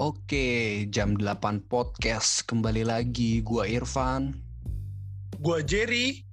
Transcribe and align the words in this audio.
Oke, 0.00 0.88
jam 0.88 1.12
8 1.12 1.68
podcast 1.68 2.48
kembali 2.48 2.88
lagi. 2.88 3.44
Gua 3.44 3.68
Irfan. 3.68 4.32
Gua 5.44 5.60
Jerry. 5.60 6.24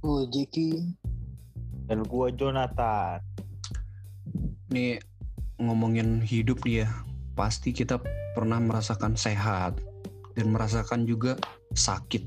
Gua 0.00 0.24
Jeki. 0.24 0.80
Dan 1.84 2.00
gua 2.08 2.32
Jonathan. 2.32 3.20
Nih 4.72 4.96
ngomongin 5.60 6.24
hidup 6.24 6.64
nih 6.64 6.88
ya. 6.88 6.88
Pasti 7.36 7.76
kita 7.76 8.00
pernah 8.32 8.56
merasakan 8.56 9.20
sehat 9.20 9.76
dan 10.32 10.48
merasakan 10.48 11.04
juga 11.04 11.36
sakit. 11.76 12.24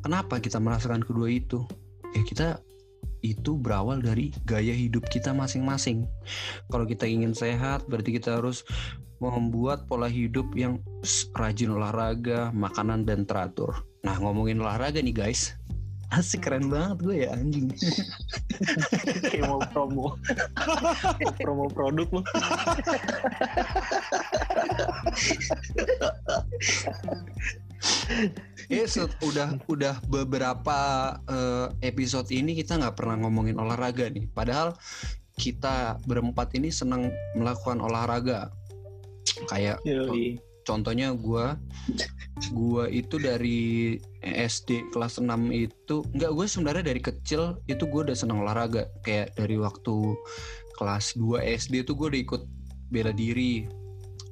Kenapa 0.00 0.40
kita 0.40 0.56
merasakan 0.56 1.04
kedua 1.04 1.28
itu? 1.28 1.60
Ya 2.16 2.24
kita 2.24 2.46
itu 3.24 3.56
berawal 3.56 4.04
dari 4.04 4.28
gaya 4.44 4.76
hidup 4.76 5.08
kita 5.08 5.32
masing-masing. 5.32 6.04
Kalau 6.68 6.84
kita 6.84 7.08
ingin 7.08 7.32
sehat, 7.32 7.88
berarti 7.88 8.20
kita 8.20 8.36
harus 8.36 8.60
membuat 9.24 9.88
pola 9.88 10.04
hidup 10.12 10.52
yang 10.52 10.76
rajin 11.32 11.72
olahraga, 11.72 12.52
makanan 12.52 13.08
dan 13.08 13.24
teratur. 13.24 13.72
Nah, 14.04 14.20
ngomongin 14.20 14.60
olahraga 14.60 15.00
nih 15.00 15.16
guys. 15.16 15.56
Asik 16.12 16.46
keren 16.46 16.68
banget 16.68 17.00
gue 17.00 17.16
ya 17.26 17.32
anjing. 17.32 17.72
Kayak 19.32 19.50
mau 19.50 19.58
promo. 19.72 20.14
promo 21.40 21.66
produk 21.72 22.06
loh. 22.12 22.24
Eh, 28.72 28.88
udah 29.24 29.60
udah 29.68 29.94
beberapa 30.08 30.78
uh, 31.28 31.68
episode 31.84 32.28
ini 32.32 32.56
kita 32.56 32.80
nggak 32.80 32.96
pernah 32.96 33.20
ngomongin 33.20 33.60
olahraga 33.60 34.08
nih. 34.08 34.24
Padahal 34.32 34.72
kita 35.36 35.98
berempat 36.06 36.54
ini 36.56 36.70
senang 36.70 37.10
melakukan 37.36 37.82
olahraga. 37.82 38.48
Kayak 39.50 39.82
Yoi. 39.82 40.38
contohnya 40.64 41.12
gue, 41.12 41.46
gue 42.54 42.84
itu 42.88 43.16
dari 43.18 43.62
SD 44.22 44.94
kelas 44.94 45.20
6 45.20 45.28
itu, 45.52 46.06
nggak 46.14 46.32
gue 46.32 46.46
sebenarnya 46.46 46.84
dari 46.94 47.00
kecil 47.02 47.58
itu 47.68 47.84
gue 47.84 48.00
udah 48.08 48.16
senang 48.16 48.46
olahraga. 48.46 48.88
Kayak 49.02 49.34
dari 49.36 49.58
waktu 49.58 50.16
kelas 50.78 51.18
2 51.18 51.42
SD 51.42 51.84
itu 51.84 51.92
gue 51.92 52.06
udah 52.14 52.22
ikut 52.22 52.42
bela 52.88 53.12
diri, 53.12 53.66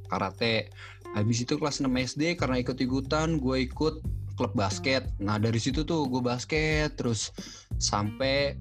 karate. 0.09 0.71
Habis 1.13 1.45
itu 1.45 1.61
kelas 1.61 1.85
6 1.85 1.93
SD 1.93 2.41
karena 2.41 2.63
ikut-ikutan 2.63 3.37
gue 3.37 3.69
ikut 3.69 4.22
klub 4.35 4.53
basket. 4.57 5.09
Nah 5.21 5.37
dari 5.37 5.61
situ 5.61 5.85
tuh 5.87 6.09
gue 6.09 6.23
basket 6.25 6.97
terus 6.97 7.31
sampai 7.79 8.57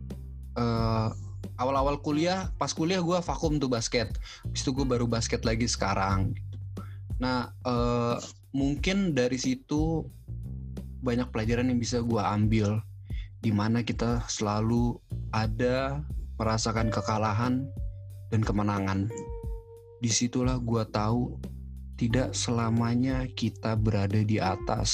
uh, 0.60 1.10
awal-awal 1.58 2.00
kuliah. 2.00 2.50
Pas 2.58 2.72
kuliah 2.72 3.02
gue 3.02 3.18
vakum 3.20 3.58
tuh 3.62 3.72
basket. 3.72 4.14
Habis 4.48 4.62
itu 4.64 4.72
gue 4.76 4.86
baru 4.86 5.06
basket 5.06 5.44
lagi 5.48 5.66
sekarang. 5.66 6.36
Nah 7.22 7.54
uh, 7.66 8.18
mungkin 8.52 9.16
dari 9.16 9.38
situ 9.38 10.06
banyak 11.02 11.30
pelajaran 11.34 11.70
yang 11.70 11.80
bisa 11.80 12.02
gue 12.02 12.22
ambil. 12.22 12.82
Di 13.42 13.50
mana 13.50 13.82
kita 13.82 14.22
selalu 14.30 15.02
ada 15.34 16.06
merasakan 16.38 16.94
kekalahan 16.94 17.66
dan 18.30 18.42
kemenangan. 18.46 19.10
Di 20.02 20.10
situlah 20.10 20.62
gue 20.62 20.82
tahu 20.90 21.38
tidak 22.02 22.34
selamanya 22.34 23.30
kita 23.38 23.78
berada 23.78 24.26
di 24.26 24.42
atas. 24.42 24.90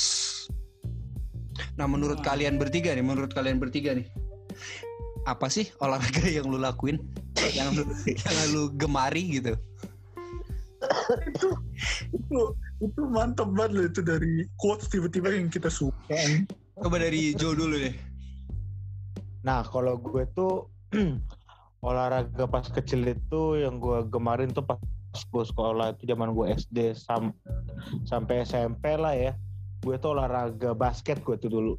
Nah, 1.76 1.86
menurut 1.90 2.22
kalian 2.22 2.58
bertiga 2.62 2.94
nih, 2.94 3.06
menurut 3.06 3.32
kalian 3.34 3.58
bertiga 3.62 3.94
nih, 3.96 4.08
apa 5.28 5.52
sih 5.52 5.68
olahraga 5.84 6.24
yang 6.38 6.48
lu 6.48 6.58
lakuin, 6.62 7.02
yang 7.54 7.74
lu 7.76 7.84
yang 8.06 8.38
lu 8.54 8.72
gemari 8.76 9.42
gitu? 9.42 9.56
itu 11.26 11.50
itu 12.14 12.40
itu 12.86 13.02
mantap 13.10 13.50
banget 13.58 13.72
loh 13.74 13.86
itu 13.90 14.02
dari 14.06 14.46
quotes 14.62 14.88
tiba-tiba 14.88 15.34
yang 15.34 15.50
kita 15.50 15.68
suka. 15.74 16.16
Coba 16.78 17.02
dari 17.02 17.34
Joe 17.34 17.58
dulu 17.58 17.82
deh. 17.82 17.96
Nah, 19.42 19.66
kalau 19.66 19.98
gue 19.98 20.24
tuh 20.38 20.70
olahraga 21.88 22.46
pas 22.46 22.66
kecil 22.70 23.06
itu 23.10 23.62
yang 23.62 23.82
gue 23.82 24.06
gemarin 24.10 24.54
tuh 24.54 24.66
pas 24.66 24.78
gue 25.18 25.44
sekolah 25.50 25.98
itu 25.98 26.06
zaman 26.06 26.34
gue 26.34 26.46
SD 26.54 26.94
sam 26.94 27.34
sampai 28.06 28.46
SMP 28.46 28.94
lah 28.98 29.18
ya 29.18 29.34
gue 29.86 29.96
tuh 30.02 30.18
olahraga 30.18 30.74
basket 30.74 31.22
gue 31.22 31.38
tuh 31.38 31.52
dulu. 31.52 31.74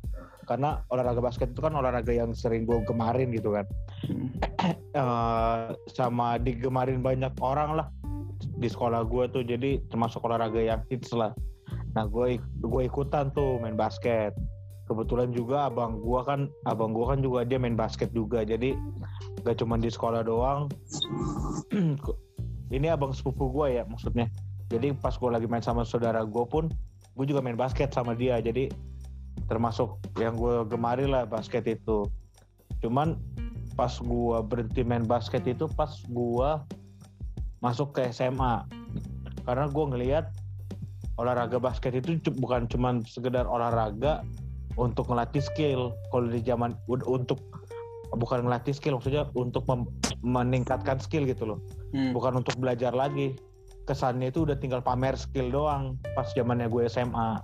Karena 0.48 0.81
olahraga 0.88 1.20
basket 1.20 1.53
itu 1.53 1.60
kan 1.60 1.76
olahraga 1.76 2.09
yang 2.14 2.32
sering 2.32 2.64
gue 2.64 2.81
gemarin 2.88 3.28
gitu 3.34 3.53
kan. 3.53 3.66
Uh, 4.97 5.76
sama 5.98 6.41
digemarin 6.41 7.04
banyak 7.04 7.32
orang 7.42 7.76
lah 7.76 7.87
di 8.56 8.69
sekolah 8.70 9.04
gue 9.04 9.25
tuh. 9.34 9.42
Jadi 9.44 9.82
termasuk 9.92 10.25
olahraga 10.25 10.60
yang 10.62 10.81
hits 10.88 11.12
lah. 11.12 11.34
Nah 11.92 12.08
gue 12.08 12.41
gue 12.41 12.82
ikutan 12.87 13.28
tuh 13.34 13.60
main 13.60 13.76
basket. 13.76 14.32
Kebetulan 14.88 15.37
juga 15.37 15.69
abang 15.69 16.00
gue 16.00 16.20
kan 16.25 16.48
abang 16.64 16.97
gue 16.97 17.04
kan 17.04 17.20
juga 17.20 17.44
dia 17.44 17.60
main 17.60 17.76
basket 17.76 18.08
juga. 18.16 18.41
Jadi 18.41 18.72
gak 19.44 19.60
cuma 19.60 19.76
di 19.76 19.92
sekolah 19.92 20.25
doang. 20.25 20.72
Ini 22.69 22.92
abang 22.92 23.12
sepupu 23.12 23.53
gue 23.53 23.81
ya 23.81 23.84
maksudnya. 23.84 24.32
Jadi 24.72 24.97
pas 24.97 25.12
gue 25.16 25.28
lagi 25.28 25.48
main 25.48 25.64
sama 25.64 25.84
saudara 25.84 26.25
gue 26.25 26.44
pun 26.48 26.72
gue 27.19 27.27
juga 27.34 27.43
main 27.43 27.59
basket 27.59 27.91
sama 27.91 28.15
dia 28.15 28.39
jadi 28.39 28.71
termasuk 29.51 29.99
yang 30.23 30.39
gue 30.39 30.62
gemari 30.71 31.11
lah 31.11 31.27
basket 31.27 31.67
itu. 31.67 32.06
Cuman 32.79 33.19
pas 33.75 33.91
gue 33.99 34.39
berhenti 34.47 34.87
main 34.87 35.03
basket 35.03 35.43
itu 35.51 35.67
pas 35.75 35.91
gue 36.06 36.51
masuk 37.59 37.99
ke 37.99 38.06
SMA 38.15 38.62
karena 39.43 39.67
gue 39.67 39.84
ngelihat 39.91 40.31
olahraga 41.19 41.59
basket 41.59 41.99
itu 41.99 42.23
bukan 42.39 42.71
cuman 42.71 43.03
sekedar 43.03 43.50
olahraga 43.50 44.23
untuk 44.79 45.11
ngelatih 45.11 45.43
skill. 45.43 45.91
Kalau 46.15 46.31
di 46.31 46.39
zaman 46.47 46.79
untuk 46.87 47.43
bukan 48.15 48.47
ngelatih 48.47 48.71
skill 48.71 49.03
maksudnya 49.03 49.27
untuk 49.35 49.67
meningkatkan 50.23 51.03
skill 51.03 51.27
gitu 51.27 51.55
loh. 51.55 51.59
Hmm. 51.89 52.12
bukan 52.12 52.45
untuk 52.45 52.53
belajar 52.61 52.93
lagi 52.93 53.33
kesannya 53.88 54.28
itu 54.28 54.44
udah 54.44 54.60
tinggal 54.60 54.84
pamer 54.84 55.16
skill 55.16 55.49
doang 55.49 55.97
pas 56.12 56.28
zamannya 56.37 56.69
gue 56.69 56.84
SMA 56.93 57.41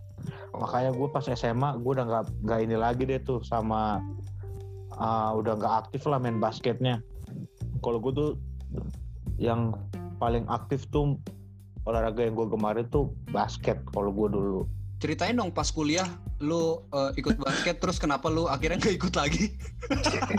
makanya 0.52 0.92
gue 0.92 1.08
pas 1.08 1.24
SMA 1.24 1.80
gue 1.80 1.92
udah 1.96 2.04
nggak 2.04 2.24
nggak 2.44 2.60
ini 2.68 2.76
lagi 2.76 3.08
deh 3.08 3.16
tuh 3.24 3.40
sama 3.40 4.04
uh, 4.98 5.30
udah 5.34 5.58
nggak 5.58 5.74
aktif 5.86 6.06
lah 6.06 6.22
main 6.22 6.38
basketnya. 6.38 7.02
Kalau 7.82 7.98
gue 8.00 8.12
tuh 8.14 8.30
yang 9.36 9.74
paling 10.22 10.46
aktif 10.46 10.86
tuh 10.94 11.18
olahraga 11.84 12.24
yang 12.24 12.38
gue 12.38 12.48
kemarin 12.48 12.86
tuh 12.88 13.12
basket 13.34 13.82
kalau 13.92 14.14
gue 14.14 14.28
dulu. 14.30 14.60
Ceritain 15.02 15.36
dong 15.36 15.52
pas 15.52 15.68
kuliah 15.68 16.06
lu 16.40 16.80
uh, 16.94 17.12
ikut 17.18 17.36
basket 17.36 17.82
terus 17.82 18.00
kenapa 18.00 18.32
lu 18.32 18.48
akhirnya 18.48 18.80
nggak 18.80 18.96
ikut 18.96 19.14
lagi? 19.18 19.52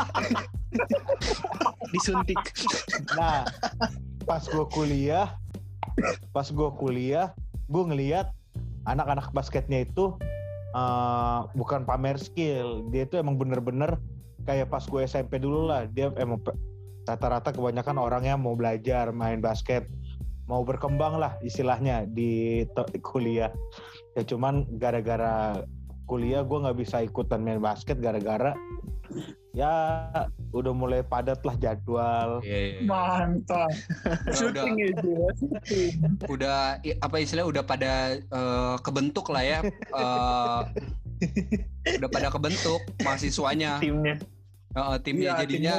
Disuntik. 1.93 2.39
Nah 3.13 3.45
pas 4.25 4.41
gue 4.41 4.66
kuliah 4.73 5.37
pas 6.35 6.47
gue 6.47 6.69
kuliah 6.79 7.31
gue 7.72 7.83
ngeliat 7.83 8.29
anak-anak 8.85 9.33
basketnya 9.33 9.88
itu 9.88 10.13
uh, 10.78 11.50
bukan 11.57 11.83
pamer 11.88 12.19
skill. 12.22 12.85
Dia 12.94 13.09
itu 13.09 13.17
emang 13.17 13.39
bener-bener 13.41 13.97
kayak 14.45 14.69
pas 14.69 14.85
gue 14.85 15.01
SMP 15.01 15.41
dulu 15.41 15.72
lah. 15.72 15.89
Dia 15.89 16.13
emang 16.22 16.44
rata-rata 17.05 17.53
kebanyakan 17.53 17.97
orang 17.97 18.23
yang 18.25 18.41
mau 18.41 18.53
belajar 18.53 19.09
main 19.13 19.41
basket 19.41 19.85
mau 20.45 20.61
berkembang 20.61 21.17
lah 21.17 21.34
istilahnya 21.41 22.05
di 22.05 22.61
kuliah. 23.01 23.50
Ya 24.13 24.22
cuman 24.22 24.69
gara-gara 24.78 25.66
kuliah 26.05 26.45
gue 26.45 26.57
nggak 26.61 26.78
bisa 26.78 27.01
ikutan 27.01 27.41
main 27.41 27.57
basket 27.57 27.97
gara-gara 27.97 28.53
ya 29.55 30.11
udah 30.51 30.73
mulai 30.75 30.99
padat 30.99 31.39
lah 31.47 31.55
jadwal. 31.55 32.43
Yeah, 32.43 32.59
yeah. 32.59 32.81
Iya. 32.84 32.91
Mantap. 32.91 33.72
syuting 34.35 34.75
itu 34.91 35.07
ya, 35.16 35.29
Udah 36.28 36.57
apa 36.99 37.16
istilahnya 37.23 37.47
udah 37.47 37.63
pada 37.63 37.93
uh, 38.35 38.75
kebentuk 38.84 39.31
lah 39.31 39.43
ya. 39.47 39.59
Uh, 39.96 40.67
udah 41.87 42.09
pada 42.11 42.28
kebentuk 42.28 42.84
mahasiswanya. 42.99 43.79
Timnya. 43.79 44.19
Uh, 44.75 44.99
timnya 44.99 45.40
ya, 45.40 45.47
jadinya 45.47 45.75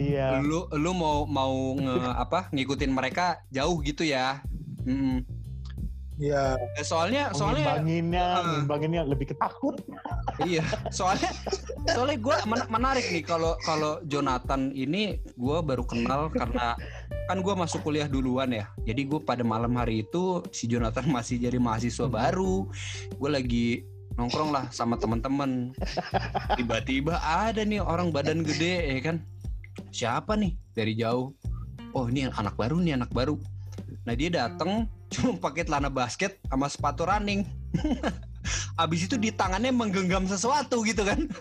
iya. 0.00 0.40
lu 0.40 0.64
lu 0.72 0.96
mau 0.96 1.28
mau 1.28 1.76
nge, 1.76 2.16
apa 2.16 2.48
ngikutin 2.48 2.88
mereka 2.88 3.44
jauh 3.52 3.76
gitu 3.84 4.08
ya. 4.08 4.40
Mm. 4.88 5.41
Iya. 6.22 6.54
Eh, 6.78 6.86
soalnya 6.86 7.34
soalnya 7.34 7.82
ngimbanginnya, 7.82 8.26
uh, 8.38 8.44
ngimbanginnya 8.54 9.02
lebih 9.10 9.34
ketakut. 9.34 9.82
iya, 10.46 10.62
soalnya 10.94 11.34
soalnya 11.90 12.18
gue 12.22 12.36
men 12.46 12.62
menarik 12.70 13.10
nih 13.10 13.26
kalau 13.26 13.58
kalau 13.66 13.98
Jonathan 14.06 14.70
ini 14.70 15.18
gue 15.34 15.58
baru 15.66 15.82
kenal 15.82 16.30
karena 16.30 16.78
kan 17.26 17.38
gue 17.42 17.54
masuk 17.58 17.82
kuliah 17.82 18.06
duluan 18.06 18.54
ya. 18.54 18.70
Jadi 18.86 19.02
gue 19.10 19.18
pada 19.18 19.42
malam 19.42 19.74
hari 19.74 20.06
itu 20.06 20.46
si 20.54 20.70
Jonathan 20.70 21.10
masih 21.10 21.42
jadi 21.42 21.58
mahasiswa 21.58 22.06
hmm. 22.06 22.14
baru. 22.14 22.70
Gue 23.18 23.30
lagi 23.30 23.66
nongkrong 24.14 24.54
lah 24.54 24.70
sama 24.70 24.94
teman-teman. 24.94 25.74
Tiba-tiba 26.58 27.18
ada 27.18 27.66
nih 27.66 27.82
orang 27.82 28.14
badan 28.14 28.46
gede 28.46 28.94
ya 28.94 29.00
kan. 29.02 29.16
Siapa 29.90 30.38
nih 30.38 30.54
dari 30.70 30.94
jauh? 30.94 31.34
Oh 31.98 32.06
ini 32.06 32.30
anak 32.30 32.54
baru 32.54 32.78
nih 32.78 32.94
anak 32.94 33.10
baru. 33.10 33.36
Nah 34.06 34.14
dia 34.14 34.30
datang 34.30 34.88
cuma 35.12 35.36
pakai 35.38 35.68
celana 35.68 35.92
basket 35.92 36.40
sama 36.48 36.66
sepatu 36.68 37.04
running. 37.04 37.44
Abis 38.82 39.06
itu 39.06 39.14
di 39.20 39.30
tangannya 39.30 39.70
menggenggam 39.70 40.26
sesuatu 40.26 40.82
gitu 40.82 41.06
kan. 41.06 41.28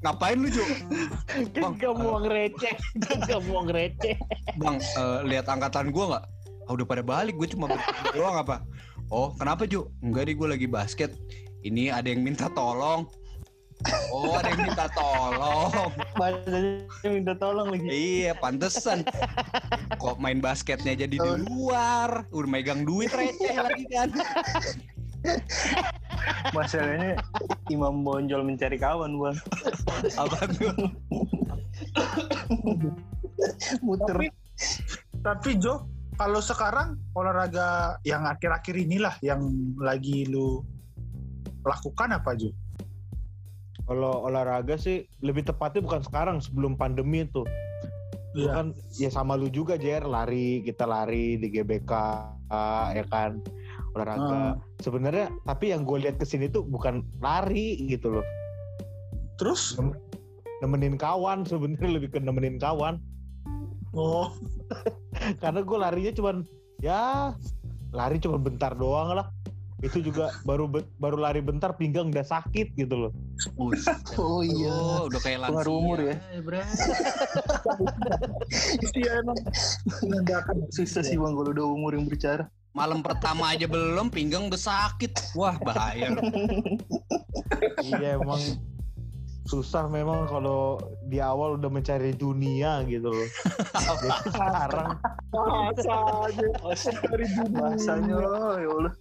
Ngapain 0.00 0.40
lu, 0.40 0.48
Ju? 0.48 0.64
Bang, 1.60 1.76
Gak 1.76 1.92
mau 1.92 2.16
receh, 2.24 2.72
gak 3.28 3.40
mau 3.44 3.60
receh. 3.68 4.16
Bang, 4.56 4.80
eh, 4.80 5.18
lihat 5.28 5.44
angkatan 5.44 5.92
gua 5.92 6.16
nggak? 6.16 6.24
Ah, 6.64 6.72
udah 6.72 6.86
pada 6.88 7.02
balik, 7.04 7.36
gue 7.36 7.50
cuma 7.52 7.68
berdua 7.68 8.08
doang 8.14 8.36
apa? 8.40 8.64
Oh, 9.12 9.34
kenapa 9.36 9.68
Ju? 9.68 9.90
Enggak 10.00 10.30
deh, 10.30 10.34
gue 10.38 10.48
lagi 10.48 10.66
basket. 10.70 11.12
Ini 11.60 11.92
ada 11.92 12.08
yang 12.08 12.24
minta 12.24 12.48
tolong. 12.54 13.04
Oh, 14.12 14.36
ada 14.36 14.52
yang 14.52 14.60
minta 14.68 14.86
tolong. 14.92 15.72
Badannya 16.20 17.08
minta 17.08 17.32
tolong 17.32 17.68
lagi. 17.72 17.88
Iya, 17.88 18.32
pantesan. 18.36 19.06
Kok 19.96 20.20
main 20.20 20.44
basketnya 20.44 20.92
jadi 20.92 21.16
di 21.16 21.30
luar? 21.48 22.28
Udah 22.28 22.50
megang 22.50 22.84
duit 22.84 23.08
receh 23.08 23.56
lagi 23.56 23.84
kan. 23.88 24.12
Masalahnya 26.56 27.16
Imam 27.72 28.04
Bonjol 28.04 28.44
mencari 28.44 28.76
kawan, 28.76 29.16
Bang. 29.16 29.36
Apa 30.16 30.38
tuh? 30.52 30.72
Muter. 33.80 34.16
Tapi, 34.16 34.26
tapi 35.24 35.50
Jo, 35.56 35.88
kalau 36.20 36.44
sekarang 36.44 37.00
olahraga 37.16 37.96
yang 38.04 38.28
akhir-akhir 38.28 38.76
inilah 38.76 39.16
yang 39.24 39.40
lagi 39.80 40.28
lu 40.28 40.60
lakukan 41.64 42.16
apa 42.16 42.36
Jo? 42.36 42.52
Kalau 43.90 44.22
olahraga 44.22 44.78
sih 44.78 45.02
lebih 45.18 45.42
tepatnya 45.50 45.82
bukan 45.82 46.06
sekarang 46.06 46.38
sebelum 46.38 46.78
pandemi 46.78 47.26
itu. 47.26 47.42
Lu 48.38 48.46
Iya. 48.46 48.54
kan 48.54 48.66
ya 48.94 49.10
sama 49.10 49.34
lu 49.34 49.50
juga 49.50 49.74
Jer. 49.74 50.06
Lari 50.06 50.62
kita 50.62 50.86
lari 50.86 51.34
di 51.42 51.50
GBK 51.50 51.92
ya 52.94 53.04
kan? 53.10 53.42
Olahraga. 53.98 54.62
Sebenarnya 54.78 55.34
tapi 55.42 55.74
yang 55.74 55.82
gue 55.82 56.06
lihat 56.06 56.22
ke 56.22 56.24
sini 56.24 56.46
tuh 56.46 56.62
bukan 56.62 57.02
lari 57.18 57.82
gitu 57.90 58.14
loh. 58.22 58.26
Terus? 59.42 59.74
nemenin 60.60 61.00
kawan 61.00 61.42
sebenarnya 61.48 61.88
lebih 61.96 62.12
ke 62.12 62.18
nemenin 62.20 62.60
kawan. 62.60 63.00
Oh, 63.96 64.30
karena 65.42 65.64
gue 65.64 65.78
larinya 65.80 66.12
cuman 66.14 66.36
ya 66.78 67.34
lari 67.90 68.22
cuma 68.22 68.38
bentar 68.38 68.76
doang 68.76 69.18
lah 69.18 69.26
itu 69.80 69.98
juga 70.04 70.28
baru 70.44 70.68
be- 70.68 70.88
baru 71.00 71.16
lari 71.16 71.40
bentar 71.40 71.72
pinggang 71.72 72.12
udah 72.12 72.24
sakit 72.24 72.76
gitu 72.76 73.08
loh. 73.08 73.12
Oh 74.20 74.44
iya. 74.44 74.68
Oh, 74.68 75.08
udah 75.08 75.20
kayak 75.24 75.40
lansia. 75.40 75.52
Pengaruh 75.56 75.74
umur 75.80 75.98
ya? 76.04 76.16
bro. 76.44 76.60
iya 79.00 79.12
emang 79.24 79.38
menandakan 80.04 80.56
Susah 80.68 81.00
sih 81.00 81.16
Bang 81.16 81.32
kalau 81.32 81.50
udah 81.56 81.66
umur 81.66 81.96
yang 81.96 82.04
berbicara. 82.04 82.44
Malam 82.70 83.02
pertama 83.02 83.50
aja 83.50 83.66
belum, 83.66 84.12
pinggang 84.12 84.46
udah 84.46 84.60
sakit. 84.60 85.34
Wah, 85.34 85.58
bahaya. 85.58 86.14
iya 87.82 88.14
emang 88.14 88.38
susah 89.50 89.90
memang 89.90 90.30
kalau 90.30 90.78
di 91.10 91.18
awal 91.18 91.58
udah 91.58 91.66
mencari 91.66 92.14
dunia 92.14 92.86
gitu 92.86 93.10
loh 93.10 93.28
jadi 93.74 94.08
sekarang 94.30 94.94
bahasa 95.34 95.94
aja 96.30 96.46
dari 97.02 97.26
dunia. 97.26 97.58
Bahasanya 97.58 98.14
ya 98.62 98.70
Allah. 98.70 98.94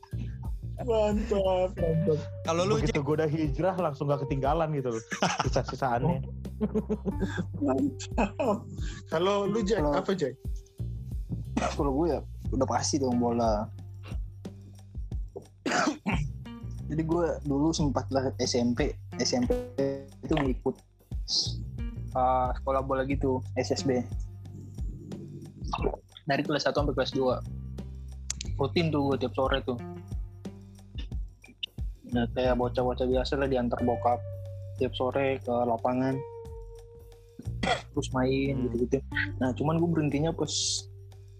Mantap, 0.87 1.75
mantap. 1.75 2.19
Kalau 2.47 2.61
lu 2.63 2.79
begitu 2.79 3.03
gue 3.03 3.15
udah 3.19 3.29
hijrah 3.29 3.75
langsung 3.75 4.07
gak 4.07 4.23
ketinggalan 4.23 4.71
gitu 4.71 4.95
loh 4.95 5.03
sisa-sisaannya 5.43 6.23
Mantap. 7.59 8.63
Kalau 9.11 9.43
lu 9.47 9.59
Jack, 9.63 9.83
Kalau- 9.83 9.99
apa 9.99 10.11
Jack? 10.15 10.35
Kalau 11.75 11.91
gue 11.91 12.15
ya 12.15 12.19
udah 12.55 12.67
pasti 12.67 12.95
dong 12.97 13.19
bola. 13.19 13.67
Jadi 16.89 17.03
gue 17.05 17.25
dulu 17.45 17.69
sempat 17.69 18.09
lah 18.09 18.33
SMP, 18.41 18.97
SMP 19.21 19.53
itu 20.25 20.33
ngikut 20.33 20.75
uh, 22.17 22.49
sekolah 22.57 22.81
bola 22.81 23.05
gitu, 23.05 23.43
SSB. 23.53 24.01
Dari 26.25 26.41
kelas 26.41 26.65
1 26.65 26.73
sampai 26.73 26.93
kelas 26.97 27.13
2. 27.13 28.57
Rutin 28.57 28.89
tuh 28.89 29.13
gue 29.13 29.17
tiap 29.21 29.33
sore 29.37 29.61
tuh. 29.61 29.77
Nah, 32.13 32.25
kayak 32.33 32.57
bocah-bocah 32.57 33.05
biasa 33.05 33.37
lah 33.37 33.47
diantar 33.49 33.79
bokap 33.85 34.19
tiap 34.81 34.93
sore 34.95 35.37
ke 35.41 35.51
lapangan. 35.51 36.17
Terus 37.93 38.09
main 38.15 38.55
Hmm. 38.55 38.63
gitu-gitu. 38.69 38.97
Nah, 39.37 39.53
cuman 39.53 39.77
gue 39.77 39.89
berhentinya 39.89 40.31
pas 40.33 40.51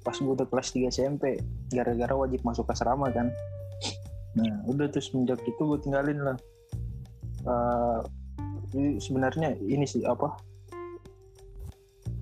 pas 0.04 0.16
gue 0.16 0.32
udah 0.32 0.48
kelas 0.48 0.72
3 0.74 0.90
SMP 0.90 1.38
gara-gara 1.70 2.16
wajib 2.16 2.42
masuk 2.48 2.68
asrama 2.72 3.12
kan 3.12 3.30
nah 4.38 4.62
udah 4.70 4.88
terus 4.88 5.12
semenjak 5.12 5.42
itu 5.44 5.60
gue 5.60 5.80
tinggalin 5.84 6.20
lah 6.22 6.38
jadi 8.70 9.02
sebenarnya 9.02 9.58
ini 9.60 9.84
sih 9.84 10.06
apa 10.06 10.38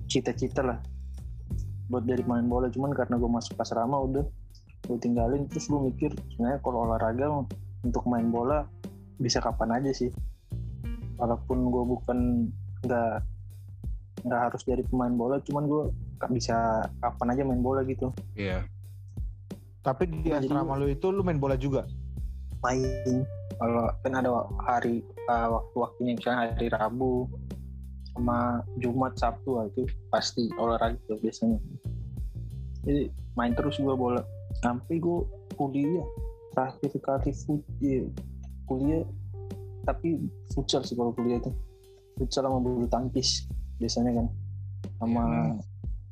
cita-cita 0.08 0.64
lah 0.64 0.78
buat 1.88 2.04
dari 2.04 2.24
main 2.24 2.48
bola 2.48 2.72
cuman 2.72 2.92
karena 2.96 3.20
gue 3.20 3.30
masuk 3.30 3.56
asrama 3.60 4.00
udah 4.00 4.24
gue 4.88 4.98
tinggalin 4.98 5.44
terus 5.46 5.68
gue 5.68 5.80
mikir 5.80 6.10
sebenarnya 6.34 6.60
kalau 6.64 6.88
olahraga 6.88 7.24
mah, 7.28 7.46
untuk 7.86 8.04
main 8.10 8.28
bola 8.30 8.66
bisa 9.18 9.42
kapan 9.42 9.78
aja 9.78 9.90
sih. 9.94 10.10
Walaupun 11.18 11.58
gue 11.70 11.84
bukan 11.84 12.18
nggak 12.86 13.14
nggak 14.26 14.40
harus 14.50 14.62
dari 14.66 14.82
pemain 14.86 15.14
bola 15.14 15.38
cuman 15.46 15.64
gue 15.66 15.82
nggak 16.18 16.30
bisa 16.34 16.82
kapan 17.02 17.28
aja 17.34 17.42
main 17.46 17.62
bola 17.62 17.82
gitu. 17.86 18.10
Iya. 18.34 18.66
tapi 19.78 20.04
di 20.04 20.28
Jadi- 20.28 20.52
asrama 20.52 20.76
lu 20.76 20.90
itu 20.90 21.08
lu 21.08 21.24
main 21.24 21.40
bola 21.40 21.56
juga? 21.56 21.86
Main. 22.60 23.24
Kalau 23.56 23.88
kan 24.04 24.12
ada 24.20 24.30
hari 24.68 25.00
uh, 25.30 25.48
waktu-waktunya 25.58 26.12
misalnya 26.18 26.52
hari 26.52 26.68
Rabu 26.68 27.24
sama 28.12 28.60
Jumat 28.82 29.16
Sabtu 29.16 29.56
ah, 29.56 29.64
itu 29.70 29.88
pasti 30.12 30.50
olahraga 30.60 30.98
tuh 31.08 31.16
biasanya. 31.24 31.56
Jadi 32.84 33.08
main 33.38 33.56
terus 33.56 33.80
gue 33.80 33.94
bola. 33.96 34.20
Sampai 34.60 35.00
gue 35.00 35.24
kuliah 35.56 36.04
terakhir 36.58 36.90
kali 36.98 37.30
iya, 37.78 38.02
kuliah. 38.66 39.06
Tapi 39.86 40.18
futsal 40.50 40.82
sih 40.82 40.98
kalau 40.98 41.14
kuliah 41.14 41.38
tuh 41.38 41.54
futsal 42.18 42.50
sama 42.50 42.58
bulu 42.58 42.90
tangkis 42.90 43.46
biasanya 43.78 44.18
kan. 44.18 44.26
Sama 44.98 45.54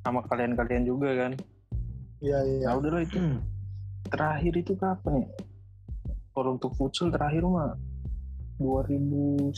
sama 0.06 0.22
kalian-kalian 0.30 0.86
juga 0.86 1.10
kan. 1.18 1.34
Iya, 2.22 2.38
iya. 2.46 2.70
ya 2.70 2.78
udahlah 2.78 3.02
itu. 3.02 3.18
Terakhir 4.06 4.54
itu 4.54 4.72
kapan 4.78 5.26
ya? 5.26 5.28
Kalau 6.30 6.54
untuk 6.54 6.70
futsal 6.78 7.10
terakhir 7.10 7.42
mah 7.42 7.74
2019 8.62 9.50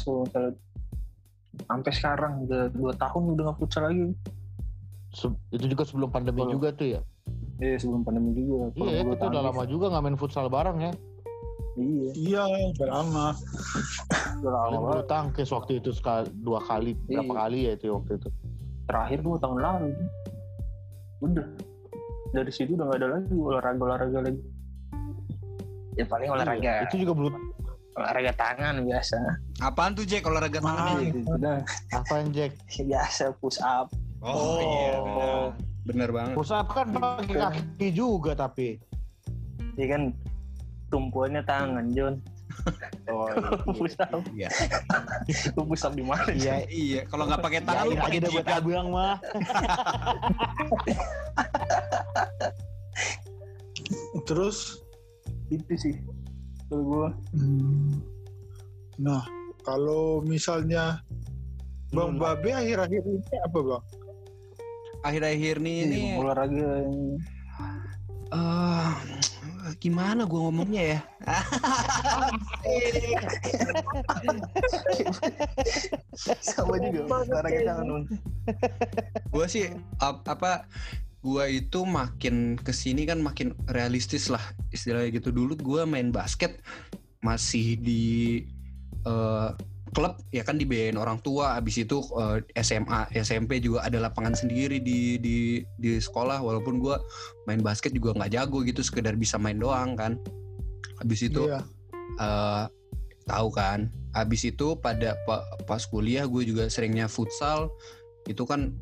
kalau 0.00 0.24
nggak 0.24 0.32
salah. 0.32 0.54
Sampai 1.68 1.92
sekarang 1.92 2.32
udah 2.48 2.72
dua 2.72 2.96
tahun 2.96 3.36
udah 3.36 3.42
nggak 3.52 3.58
futsal 3.60 3.84
lagi. 3.84 4.16
Se- 5.12 5.44
itu 5.52 5.66
juga 5.68 5.84
sebelum 5.84 6.08
pandemi 6.08 6.40
Kalau- 6.40 6.56
juga 6.56 6.72
tuh 6.72 6.88
ya 6.88 7.00
eh 7.60 7.76
sebelum 7.76 8.00
pandemi 8.02 8.32
juga 8.32 8.72
iya 8.80 9.04
kita 9.04 9.24
udah 9.28 9.42
lama 9.52 9.62
juga 9.68 9.92
nggak 9.92 10.02
main 10.04 10.16
futsal 10.16 10.48
bareng 10.48 10.80
ya. 10.80 10.92
Iya. 11.78 12.10
Iya, 12.18 12.42
udah 12.76 12.88
lama. 12.88 13.26
udah 14.42 14.50
lama 14.52 14.78
bulu 14.80 15.02
tangkis 15.06 15.48
waktu 15.54 15.78
itu 15.78 15.94
sekali 15.94 16.28
dua 16.42 16.60
kali 16.64 16.96
berapa 17.08 17.30
Iya. 17.30 17.36
kali 17.40 17.58
ya 17.68 17.72
itu 17.78 17.86
waktu 17.94 18.12
itu. 18.18 18.28
Terakhir 18.90 19.18
dua 19.22 19.36
tahun 19.38 19.58
lalu 19.60 19.88
udah. 21.22 21.46
Dari 22.30 22.52
situ 22.52 22.74
udah 22.74 22.84
nggak 22.90 22.98
ada 23.00 23.08
lagi 23.16 23.34
olahraga 23.36 23.80
olahraga 23.86 24.18
lagi. 24.24 24.42
Ya 25.94 26.04
paling 26.08 26.28
olahraga. 26.32 26.58
Iya, 26.58 26.84
itu 26.90 26.96
juga 27.06 27.12
bulu 27.12 27.28
olahraga 27.96 28.32
tangan 28.34 28.74
biasa. 28.86 29.16
Apaan 29.60 29.92
tuh 29.94 30.04
Jack 30.08 30.24
olahraga 30.26 30.58
tangan? 30.62 30.96
Ah, 30.96 31.02
ini? 31.02 31.22
udah 31.26 31.58
apa 31.92 32.12
yang 32.24 32.28
Jack? 32.32 32.50
Biasa 32.72 33.36
push 33.38 33.60
up. 33.62 33.92
Oh, 34.20 34.60
iya, 34.60 35.00
benar. 35.00 35.69
Bener 35.90 36.10
banget. 36.14 36.34
push 36.38 36.54
up 36.54 36.70
kan 36.70 36.86
pakai 36.94 37.34
kaki 37.34 37.88
juga 37.90 38.32
tapi. 38.38 38.78
Ya 39.74 39.86
kan 39.90 40.14
tumpuannya 40.90 41.42
tangan 41.46 41.86
John 41.94 42.18
oh 43.10 43.26
up 43.30 44.22
Iya. 44.34 44.48
lu 45.56 45.62
push 45.66 45.84
up 45.86 45.92
di 45.94 46.02
mana 46.04 46.30
iya. 46.34 46.66
Iya, 46.66 47.00
kalau 47.06 47.24
nggak 47.30 47.42
pakai 47.42 47.60
tangan 47.62 47.84
lu 47.86 47.94
Yain 47.94 48.02
pakai 48.02 48.18
aja 48.18 48.26
deh 48.26 48.30
buat 48.30 48.46
jidat. 48.46 48.60
abang 48.62 48.88
mah 48.94 49.16
Terus, 54.26 54.78
itu 55.50 55.74
sih 55.74 55.94
kalau 56.70 56.82
gua. 56.86 57.08
Hmm, 57.34 57.98
nah 58.94 59.22
kalau 59.66 60.22
misalnya 60.22 61.02
Bang 61.90 62.14
Hmm. 62.14 62.22
Babe 62.22 62.54
akhir-akhir 62.54 63.02
ini 63.02 63.36
apa 63.42 63.58
Bang? 63.58 63.82
Akhir-akhir 65.00 65.56
nih 65.64 65.76
ini 65.88 66.02
olahraga 66.20 66.84
eh 68.30 69.74
gimana 69.80 70.28
gua 70.28 70.48
ngomongnya 70.48 70.82
ya? 70.96 71.00
sama 76.40 76.74
juga 76.78 77.00
olahraga 77.08 77.60
tangan 77.64 77.84
Nun. 77.86 78.02
Gua 79.32 79.46
sih 79.48 79.66
ap- 79.98 80.26
apa 80.26 80.68
gua 81.20 81.48
itu 81.48 81.84
makin 81.84 82.56
ke 82.60 82.72
sini 82.72 83.04
kan 83.04 83.20
makin 83.20 83.52
realistis 83.72 84.28
lah 84.32 84.42
istilahnya 84.72 85.20
gitu 85.20 85.32
dulu 85.32 85.56
gua 85.58 85.82
main 85.88 86.12
basket 86.12 86.60
masih 87.20 87.76
di 87.76 88.04
eh, 89.04 89.50
klub 89.90 90.18
ya 90.30 90.46
kan 90.46 90.56
dibiayain 90.56 90.96
orang 90.96 91.18
tua. 91.20 91.58
Habis 91.58 91.82
itu 91.82 91.98
eh, 92.18 92.42
SMA 92.62 93.10
SMP 93.14 93.58
juga 93.58 93.82
ada 93.86 93.98
lapangan 93.98 94.34
sendiri 94.34 94.78
di 94.78 95.18
di 95.18 95.60
di 95.78 95.98
sekolah. 95.98 96.38
Walaupun 96.40 96.78
gua 96.78 96.98
main 97.46 97.60
basket 97.60 97.90
juga 97.92 98.14
nggak 98.14 98.32
jago 98.34 98.62
gitu 98.62 98.80
sekedar 98.80 99.18
bisa 99.18 99.36
main 99.36 99.58
doang 99.58 99.98
kan. 99.98 100.16
Habis 101.02 101.26
itu 101.26 101.48
Iya. 101.48 101.60
eh 102.20 102.64
tahu 103.26 103.48
kan? 103.54 103.90
Habis 104.10 104.42
itu 104.50 104.74
pada 104.74 105.14
pa- 105.22 105.46
pas 105.62 105.86
kuliah 105.86 106.26
gue 106.26 106.42
juga 106.42 106.66
seringnya 106.66 107.06
futsal. 107.06 107.70
Itu 108.26 108.42
kan 108.42 108.74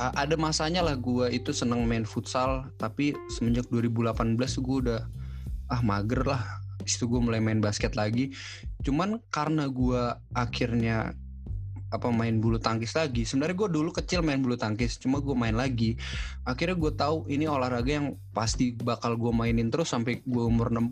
a- 0.00 0.24
ada 0.24 0.40
masanya 0.40 0.80
lah 0.80 0.96
gue 0.96 1.28
itu 1.36 1.52
seneng 1.52 1.84
main 1.84 2.08
futsal. 2.08 2.72
Tapi 2.80 3.12
semenjak 3.28 3.68
2018 3.68 4.56
gue 4.64 4.76
udah 4.88 5.00
ah 5.68 5.80
mager 5.84 6.24
lah 6.24 6.42
Habis 6.80 6.98
itu 6.98 7.06
gue 7.06 7.20
mulai 7.20 7.40
main 7.40 7.58
basket 7.62 7.94
lagi. 7.94 8.34
Cuman 8.82 9.22
karena 9.30 9.68
gue 9.70 10.02
akhirnya 10.34 11.14
apa 11.94 12.10
main 12.10 12.42
bulu 12.42 12.58
tangkis 12.58 12.98
lagi 12.98 13.22
sebenarnya 13.22 13.54
gue 13.54 13.68
dulu 13.78 13.94
kecil 13.94 14.18
main 14.18 14.42
bulu 14.42 14.58
tangkis 14.58 14.98
cuma 14.98 15.22
gue 15.22 15.34
main 15.38 15.54
lagi. 15.54 15.94
Akhirnya 16.42 16.74
gue 16.74 16.92
tahu 16.94 17.30
ini 17.30 17.46
olahraga 17.46 18.02
yang 18.02 18.18
pasti 18.34 18.74
bakal 18.74 19.14
gue 19.14 19.30
mainin 19.30 19.70
terus 19.70 19.94
sampai 19.94 20.18
gue 20.26 20.44
umur 20.44 20.74
60 20.74 20.90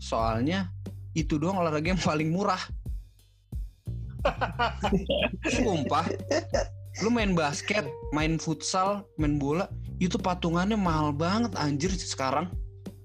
soalnya 0.00 0.72
itu 1.12 1.36
doang 1.36 1.60
olahraga 1.60 1.92
yang 1.92 2.00
paling 2.00 2.32
murah. 2.32 2.60
Sumpah. 5.60 6.08
Lu 7.04 7.12
main 7.12 7.36
basket 7.36 7.84
main 8.16 8.40
futsal 8.40 9.04
main 9.20 9.36
bola 9.36 9.68
itu 10.00 10.16
patungannya 10.16 10.80
mahal 10.80 11.12
banget 11.12 11.52
anjir 11.60 11.92
sekarang 11.92 12.48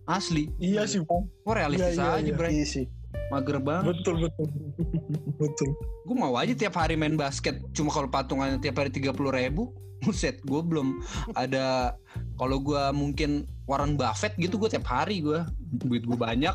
asli 0.05 0.49
Iya 0.57 0.85
sih, 0.85 1.01
Bang. 1.01 1.25
Wah 1.43 1.55
realistis 1.57 1.97
Iya, 1.97 2.15
iya, 2.15 2.21
aja 2.21 2.29
iya. 2.29 2.35
bre 2.37 2.49
Iya 2.49 2.65
sih. 2.65 2.85
mager 3.33 3.57
banget 3.57 3.89
Betul, 3.95 4.27
betul. 4.29 4.47
betul. 5.41 5.69
gue 6.05 6.15
mau 6.15 6.35
aja 6.37 6.53
tiap 6.53 6.77
hari 6.77 6.93
main 6.93 7.17
basket 7.17 7.57
cuma 7.73 7.89
kalau 7.89 8.05
patungannya 8.05 8.61
tiap 8.61 8.77
hari 8.77 8.93
tiga 8.93 9.09
puluh 9.11 9.33
ribu 9.33 9.73
Buset, 10.05 10.37
gue 10.45 10.61
belum 10.61 11.01
ada 11.33 11.95
kalau 12.37 12.61
gue 12.61 12.83
mungkin 12.93 13.47
Warren 13.65 13.97
Buffett 13.97 14.37
gitu 14.37 14.59
gue 14.59 14.69
tiap 14.69 14.85
hari 14.85 15.23
gue 15.23 15.41
duit 15.81 16.05
gue 16.05 16.13
banyak 16.13 16.53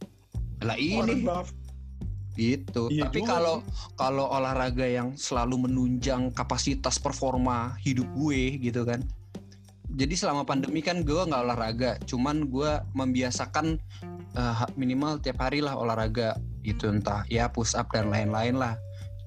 lah 0.66 0.76
ini. 0.76 1.24
Gitu. 2.32 2.88
Iya 2.88 3.08
Tapi 3.08 3.20
kalau 3.24 3.60
kalau 3.94 4.28
olahraga 4.28 4.84
yang 4.84 5.14
selalu 5.16 5.68
menunjang 5.68 6.32
kapasitas 6.32 6.96
performa 6.96 7.76
hidup 7.80 8.08
gue 8.12 8.56
gitu 8.60 8.84
kan. 8.84 9.00
Jadi 9.92 10.14
selama 10.16 10.42
pandemi 10.42 10.80
kan 10.80 11.04
gue 11.04 11.20
nggak 11.20 11.42
olahraga, 11.44 12.00
cuman 12.08 12.48
gue 12.48 12.70
membiasakan 12.96 13.76
eh, 14.32 14.54
ha- 14.56 14.72
minimal 14.74 15.20
tiap 15.20 15.44
hari 15.44 15.60
lah 15.60 15.76
olahraga 15.76 16.32
gitu 16.64 16.88
entah 16.88 17.26
ya 17.28 17.52
push 17.52 17.76
up 17.76 17.92
dan 17.92 18.08
lain-lain 18.08 18.56
lah. 18.56 18.72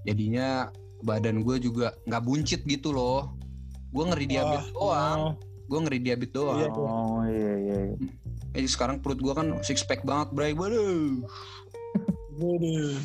Jadinya 0.10 0.74
badan 1.06 1.46
gue 1.46 1.62
juga 1.62 1.94
nggak 2.10 2.24
buncit 2.26 2.62
gitu 2.66 2.90
loh. 2.92 3.38
Gue 3.94 4.04
ngeri 4.10 4.26
diabetes 4.26 4.74
doang. 4.74 5.38
Gue 5.66 5.80
ngeri 5.86 6.00
diabetes 6.02 6.34
doang. 6.34 6.58
Iya, 6.58 6.70
Oh 6.74 7.22
iya 7.26 7.54
iya. 7.62 7.78
iya. 7.94 7.98
Jadi 8.56 8.68
sekarang 8.72 9.04
perut 9.04 9.22
gue 9.22 9.34
kan 9.36 9.54
six 9.62 9.86
pack 9.86 10.02
banget, 10.02 10.34
bray. 10.34 10.52
Waduh. 10.58 11.22
Waduh. 12.36 12.98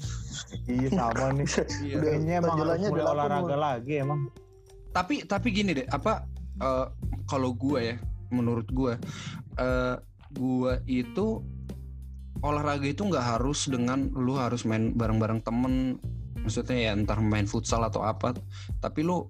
Iya 0.67 0.89
sama 0.91 1.27
nih. 1.37 1.47
Iya. 1.85 1.97
Kayaknya 2.01 2.33
emang 2.41 2.57
harus 2.57 2.81
mulai 2.81 2.91
udah 2.91 3.07
olahraga 3.13 3.57
lagi 3.57 3.95
emang. 4.01 4.21
tapi 4.91 5.23
tapi 5.23 5.55
gini 5.55 5.71
deh 5.71 5.87
apa 5.87 6.27
eh, 6.61 6.87
kalau 7.27 7.57
gue 7.57 7.95
ya 7.95 7.97
menurut 8.31 8.69
gue 8.71 8.95
eh 9.59 9.97
gue 10.31 10.73
itu 10.87 11.43
olahraga 12.41 12.87
itu 12.89 13.03
nggak 13.05 13.27
harus 13.37 13.69
dengan 13.69 14.09
lu 14.15 14.39
harus 14.39 14.65
main 14.65 14.97
bareng-bareng 14.97 15.45
temen. 15.45 16.01
Maksudnya 16.41 16.89
ya 16.89 16.93
entar 16.97 17.21
main 17.21 17.45
futsal 17.45 17.85
atau 17.85 18.01
apa 18.01 18.33
tapi 18.81 19.05
lu 19.05 19.29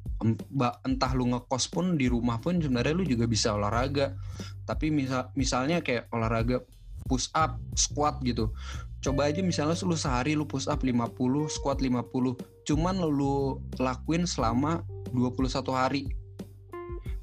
entah 0.86 1.12
lu 1.18 1.34
ngekos 1.34 1.66
pun 1.74 1.98
di 1.98 2.06
rumah 2.06 2.38
pun 2.38 2.62
sebenarnya 2.62 2.94
lu 2.94 3.02
juga 3.02 3.26
bisa 3.26 3.50
olahraga. 3.50 4.14
Tapi 4.62 4.94
misal 4.94 5.26
misalnya 5.34 5.82
kayak 5.82 6.06
olahraga 6.14 6.62
push 7.10 7.26
up 7.34 7.58
squat 7.74 8.22
gitu. 8.22 8.54
Coba 9.02 9.26
aja 9.26 9.42
misalnya 9.42 9.74
lu 9.82 9.96
sehari 9.98 10.38
lu 10.38 10.46
push 10.46 10.70
up 10.70 10.86
50 10.86 11.18
squat 11.50 11.82
50 11.82 12.62
cuman 12.68 13.02
lu 13.02 13.58
lakuin 13.82 14.22
selama 14.28 14.86
21 15.10 15.50
hari 15.74 16.06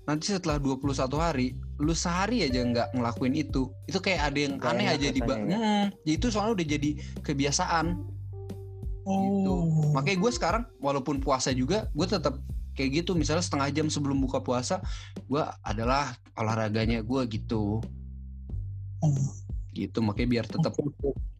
nanti 0.08 0.32
setelah 0.32 0.56
21 0.56 0.96
hari 1.20 1.60
lu 1.84 1.92
sehari 1.92 2.48
aja 2.48 2.64
nggak 2.64 2.96
ngelakuin 2.96 3.36
itu. 3.36 3.68
Itu 3.86 4.00
kayak 4.00 4.32
ada 4.32 4.40
yang 4.40 4.54
aneh 4.64 4.88
aja 4.88 5.08
di 5.12 5.20
ba- 5.20 5.36
rasanya 5.36 5.52
ya? 5.52 5.60
Hmm, 5.60 5.88
jadi 6.08 6.14
itu 6.16 6.28
soalnya 6.32 6.54
udah 6.56 6.68
jadi 6.80 6.90
kebiasaan. 7.22 7.88
Gitu. 9.08 9.48
Oh. 9.48 9.96
makanya 9.96 10.20
gue 10.20 10.32
sekarang 10.36 10.64
walaupun 10.84 11.24
puasa 11.24 11.56
juga 11.56 11.88
gue 11.96 12.08
tetap 12.08 12.40
kayak 12.76 13.04
gitu. 13.04 13.16
Misalnya 13.16 13.44
setengah 13.44 13.68
jam 13.72 13.88
sebelum 13.92 14.20
buka 14.24 14.40
puasa 14.40 14.80
gue 15.28 15.44
adalah 15.64 16.16
olahraganya 16.40 17.04
gue 17.04 17.22
gitu. 17.28 17.84
Oh. 19.04 19.28
gitu 19.78 20.02
makanya 20.02 20.42
biar 20.42 20.46
tetap 20.50 20.74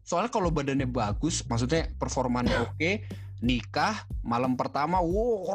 soalnya 0.06 0.30
kalau 0.30 0.48
badannya 0.54 0.86
bagus 0.86 1.42
maksudnya 1.50 1.90
performanya 1.98 2.70
oke 2.70 3.02
nikah 3.38 3.94
malam 4.22 4.58
pertama 4.58 4.98
wow 4.98 5.46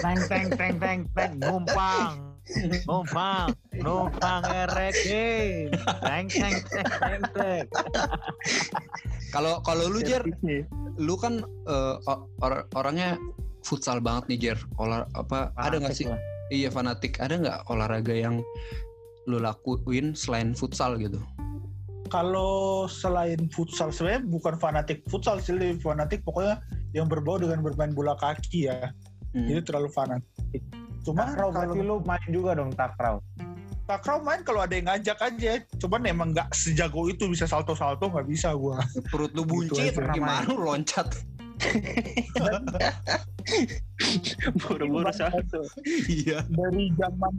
Teng 0.00 0.20
teng 0.30 0.46
teng 0.54 0.74
teng 0.78 1.00
teng 1.10 1.32
numpang. 1.42 2.38
Numpang, 2.86 3.50
numpang 3.74 4.42
erekin. 4.46 5.74
Teng 6.06 6.26
teng 6.30 6.54
teng 6.70 6.86
teng 7.02 7.22
teng. 7.34 7.66
kalau 9.34 9.58
kalau 9.66 9.90
lu 9.90 10.00
Jer 10.06 10.22
lu 10.96 11.18
kan 11.18 11.42
o- 11.66 12.24
or- 12.40 12.66
orangnya 12.78 13.18
futsal 13.66 13.98
banget 13.98 14.24
nih 14.30 14.38
Jer 14.38 14.58
olah 14.78 15.04
apa 15.18 15.50
ada 15.58 15.82
nggak 15.82 15.92
sih 15.92 16.06
Fanatik 16.06 16.14
lah. 16.14 16.54
iya 16.54 16.68
fanatik 16.70 17.12
ada 17.18 17.34
nggak 17.36 17.58
olahraga 17.66 18.14
yang 18.14 18.38
lu 19.26 19.42
lakuin 19.42 20.14
selain 20.14 20.54
futsal 20.54 20.94
gitu 21.02 21.18
Kalau 22.06 22.86
selain 22.90 23.50
futsal 23.50 23.90
sebenarnya 23.90 24.22
bukan 24.26 24.54
fanatik 24.56 25.02
futsal 25.10 25.38
sih, 25.42 25.54
lebih 25.54 25.82
fanatik 25.82 26.22
pokoknya 26.22 26.62
yang 26.94 27.10
berbau 27.10 27.36
dengan 27.36 27.60
bermain 27.60 27.92
bola 27.92 28.14
kaki 28.16 28.70
ya. 28.70 28.90
Hmm. 29.34 29.50
Itu 29.50 29.60
terlalu 29.68 29.90
fanatik. 29.92 30.62
Cuma 31.04 31.30
Takraw 31.30 31.50
kalau 31.50 31.50
berarti 31.54 31.80
lu 31.86 31.96
main 32.02 32.28
juga 32.30 32.50
dong 32.58 32.72
takraw. 32.74 33.22
takraw 33.86 34.18
main 34.18 34.42
kalau 34.42 34.66
ada 34.66 34.74
yang 34.74 34.90
ngajak 34.90 35.18
aja. 35.22 35.62
Cuman 35.78 36.02
emang 36.10 36.34
nggak 36.34 36.50
sejago 36.50 37.06
itu 37.06 37.30
bisa 37.30 37.46
salto-salto 37.46 38.10
nggak 38.10 38.26
bisa 38.26 38.50
gua. 38.58 38.82
perut 39.14 39.30
lu 39.38 39.46
Gitu 39.46 39.78
buncit 39.78 39.94
aja. 39.94 40.10
gimana 40.16 40.42
lu 40.50 40.58
loncat 40.58 41.06
Buru-buru 44.60 45.12
satu. 45.12 45.62
iya 46.08 46.44
Dari 46.46 46.92
zaman 46.98 47.32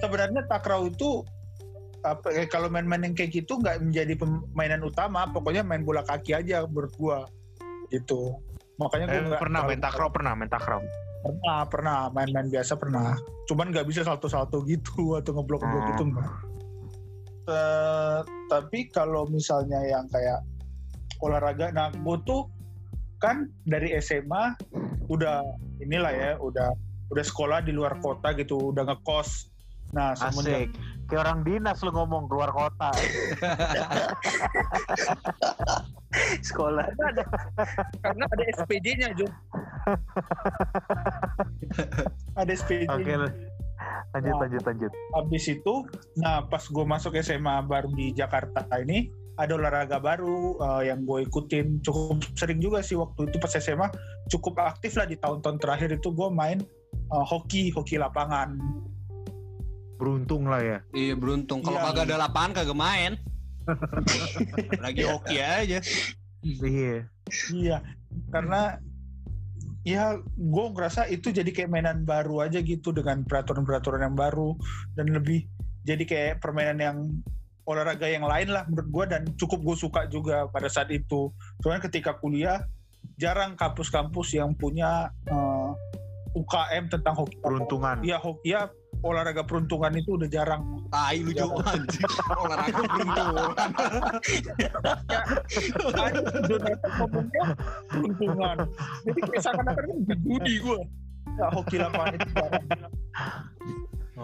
sebenarnya 0.00 0.42
takraw 0.48 0.88
itu 0.88 1.24
apa 2.04 2.28
eh, 2.36 2.44
kalau 2.44 2.68
main-main 2.68 3.00
yang 3.00 3.16
kayak 3.16 3.32
gitu 3.32 3.56
nggak 3.56 3.80
menjadi 3.80 4.12
permainan 4.14 4.84
utama, 4.84 5.24
pokoknya 5.32 5.64
main 5.64 5.82
bola 5.82 6.04
kaki 6.04 6.36
aja 6.36 6.68
menurut 6.68 6.92
gua 7.00 7.18
gitu. 7.88 8.36
Makanya 8.76 9.06
gua 9.08 9.20
Eh, 9.34 9.40
pernah 9.40 9.60
main 9.64 9.80
takraw, 9.80 10.08
pernah 10.12 10.32
main 10.36 10.50
takraw. 10.52 10.80
Pernah, 11.24 11.58
pernah 11.72 11.96
main-main 12.12 12.52
biasa 12.52 12.76
pernah. 12.76 13.16
Cuman 13.48 13.72
nggak 13.72 13.88
bisa 13.88 14.04
salto-salto 14.04 14.60
gitu 14.68 14.92
atau 15.18 15.32
ngeblok-ngeblok 15.32 15.82
Hmm. 15.82 15.90
gitu 15.96 16.02
enggak. 16.12 16.30
Eh, 17.44 18.18
tapi 18.48 18.88
kalau 18.88 19.24
misalnya 19.28 19.80
yang 19.84 20.04
kayak 20.08 20.40
olahraga, 21.20 21.72
nah 21.72 21.88
gue 21.92 22.16
tuh 22.24 22.48
kan 23.20 23.48
dari 23.64 23.96
SMA 23.96 24.52
udah 25.08 25.40
inilah 25.80 26.12
ya, 26.12 26.32
udah 26.36 26.72
udah 27.08 27.24
sekolah 27.24 27.64
di 27.64 27.72
luar 27.72 27.96
kota 28.00 28.36
gitu, 28.36 28.72
udah 28.72 28.84
ngekos. 28.84 29.48
Nah 29.94 30.12
semenjak 30.18 30.68
Asik. 30.68 30.70
Kayak 31.04 31.20
orang 31.28 31.44
dinas 31.44 31.78
lu 31.84 31.92
ngomong 31.92 32.26
keluar 32.32 32.50
kota. 32.50 32.90
Sekolah. 36.46 36.86
karena 36.94 37.10
ada, 37.10 37.24
karena 38.00 38.24
ada 38.34 38.44
SPJ-nya 38.56 39.08
Jo. 39.18 39.26
ada 42.40 42.52
SPJ. 42.54 42.88
Oke. 42.88 43.12
lu. 43.14 43.28
Lanjut 44.14 44.30
Nah. 44.30 44.40
lanjut 44.46 44.62
lanjut. 44.62 44.92
habis 45.18 45.44
itu 45.50 45.74
nah 46.22 46.46
pas 46.46 46.62
gue 46.62 46.84
masuk 46.86 47.18
SMA 47.18 47.66
baru 47.66 47.90
di 47.98 48.14
Jakarta 48.14 48.62
ini 48.78 49.10
ada 49.34 49.58
olahraga 49.58 49.98
baru 49.98 50.54
eh, 50.62 50.94
yang 50.94 51.02
gue 51.02 51.26
ikutin 51.26 51.82
cukup 51.82 52.22
sering 52.38 52.62
juga 52.62 52.78
sih 52.86 52.94
waktu 52.94 53.26
itu 53.26 53.36
pas 53.42 53.50
SMA 53.58 53.90
cukup 54.30 54.62
aktif 54.62 54.94
lah 54.94 55.10
di 55.10 55.18
tahun-tahun 55.18 55.58
terakhir 55.58 55.90
itu 55.98 56.14
gue 56.14 56.28
main 56.30 56.62
eh, 56.94 57.24
hoki 57.26 57.74
hoki 57.74 57.98
lapangan 57.98 58.54
Beruntung 59.96 60.50
lah 60.50 60.60
ya. 60.60 60.78
iya 60.92 61.14
beruntung 61.14 61.62
kalau 61.62 61.78
Iya. 61.78 61.86
kagak 61.90 62.04
ada 62.10 62.16
lapangan 62.26 62.52
kagak 62.56 62.78
main 62.78 63.12
lagi 64.84 65.02
hoki 65.06 65.36
aja 65.40 65.78
Iya. 66.44 67.08
iya 67.48 67.76
karena 68.28 68.76
ya 69.80 70.16
gue 70.36 70.66
ngerasa 70.72 71.08
itu 71.08 71.32
jadi 71.32 71.48
kayak 71.48 71.70
mainan 71.72 72.04
baru 72.04 72.44
aja 72.44 72.60
gitu 72.60 72.92
dengan 72.92 73.24
peraturan-peraturan 73.24 74.04
yang 74.12 74.16
baru 74.16 74.56
dan 74.92 75.12
lebih 75.12 75.48
jadi 75.84 76.04
kayak 76.04 76.34
permainan 76.40 76.78
yang 76.80 76.98
olahraga 77.64 78.04
yang 78.04 78.24
lain 78.24 78.52
lah 78.52 78.68
menurut 78.68 78.88
gue 78.92 79.04
dan 79.16 79.22
cukup 79.40 79.60
gue 79.64 79.76
suka 79.76 80.04
juga 80.04 80.44
pada 80.52 80.68
saat 80.68 80.92
itu. 80.92 81.32
Cuman 81.64 81.80
ketika 81.80 82.12
kuliah 82.16 82.60
jarang 83.16 83.56
kampus-kampus 83.56 84.36
yang 84.36 84.52
punya 84.52 85.08
eh, 85.28 85.70
UKM 86.36 86.92
tentang 86.92 87.16
hoki. 87.16 87.40
Peruntungan. 87.40 88.04
Iya 88.04 88.20
hoki 88.20 88.52
ya 88.52 88.68
olahraga 89.04 89.44
peruntungan 89.44 89.92
itu 89.92 90.16
udah 90.16 90.28
jarang. 90.32 90.62
Tai 90.88 91.18
lu 91.20 91.32
Ya. 91.36 91.44
Anjing. 91.44 92.08
Olahraga 92.32 92.80
peruntungan. 92.88 93.48
Ada 95.94 96.20
donasi 96.48 96.88
ngomongnya 96.96 97.44
peruntungan. 97.92 98.56
Jadi 99.04 99.20
kayak 99.28 99.42
seakan-akan 99.44 99.84
kan 99.84 100.18
judi 100.24 100.54
gue. 100.64 100.80
Ya 101.34 101.46
hoki 101.52 101.76
lapangan 101.76 102.14
itu 102.16 102.28
jarang. 102.32 102.64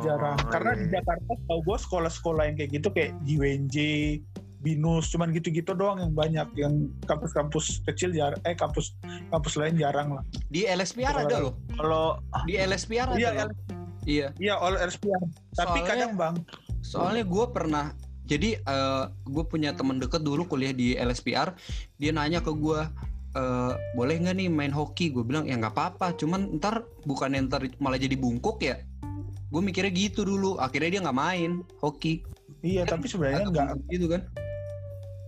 jarang 0.01 0.39
Oh, 0.39 0.49
karena 0.55 0.71
iya. 0.73 0.81
di 0.81 0.87
Jakarta 0.95 1.33
tau 1.51 1.61
gue 1.67 1.77
sekolah-sekolah 1.83 2.43
yang 2.47 2.57
kayak 2.57 2.71
gitu 2.79 2.89
kayak 2.95 3.13
JWNJ 3.27 3.77
Binus 4.61 5.09
cuman 5.09 5.33
gitu-gitu 5.33 5.73
doang 5.73 6.05
yang 6.05 6.13
banyak 6.13 6.49
yang 6.55 6.93
kampus-kampus 7.09 7.81
kecil 7.89 8.13
jar 8.13 8.37
eh 8.45 8.53
kampus 8.53 8.93
kampus 9.33 9.57
lain 9.57 9.81
jarang 9.81 10.13
lah 10.13 10.25
Di 10.53 10.69
LSPR 10.69 11.27
ada 11.27 11.37
loh. 11.49 11.57
Kalau 11.75 12.21
Di 12.45 12.61
LSPR 12.61 13.09
ada 13.09 13.19
Iya, 13.19 13.49
loh. 13.49 13.57
Iya. 14.09 14.33
iya 14.41 14.55
all 14.57 14.81
RSPR 14.81 15.21
tapi 15.53 15.81
Soalnya- 15.81 15.89
kadang 15.89 16.13
bang 16.17 16.35
Soalnya 16.81 17.25
gue 17.29 17.45
pernah 17.53 17.93
jadi 18.31 18.63
gue 19.27 19.45
punya 19.45 19.75
temen 19.75 19.99
deket 19.99 20.23
dulu 20.23 20.47
kuliah 20.47 20.71
di 20.71 20.95
LSPR. 20.95 21.51
Dia 21.99 22.15
nanya 22.15 22.39
ke 22.39 22.55
gue, 22.55 22.79
"Eh, 23.35 23.73
boleh 23.99 24.15
nggak 24.23 24.37
nih 24.39 24.47
main 24.47 24.71
hoki? 24.71 25.11
Gue 25.11 25.27
bilang 25.27 25.51
ya 25.51 25.59
nggak 25.59 25.75
apa-apa. 25.75 26.15
Cuman 26.15 26.63
ntar 26.63 26.87
bukan 27.03 27.35
ntar 27.51 27.67
malah 27.83 27.99
jadi 27.99 28.15
bungkuk 28.15 28.63
ya. 28.63 28.79
Gue 29.51 29.59
mikirnya 29.59 29.91
gitu 29.91 30.23
dulu. 30.23 30.55
Akhirnya 30.63 30.95
dia 30.95 31.01
nggak 31.03 31.19
main 31.19 31.67
hoki. 31.83 32.23
iya 32.61 32.85
tapi 32.85 33.09
sebenarnya 33.09 33.49
nggak 33.49 33.69
gitu 33.89 34.07
kan? 34.13 34.21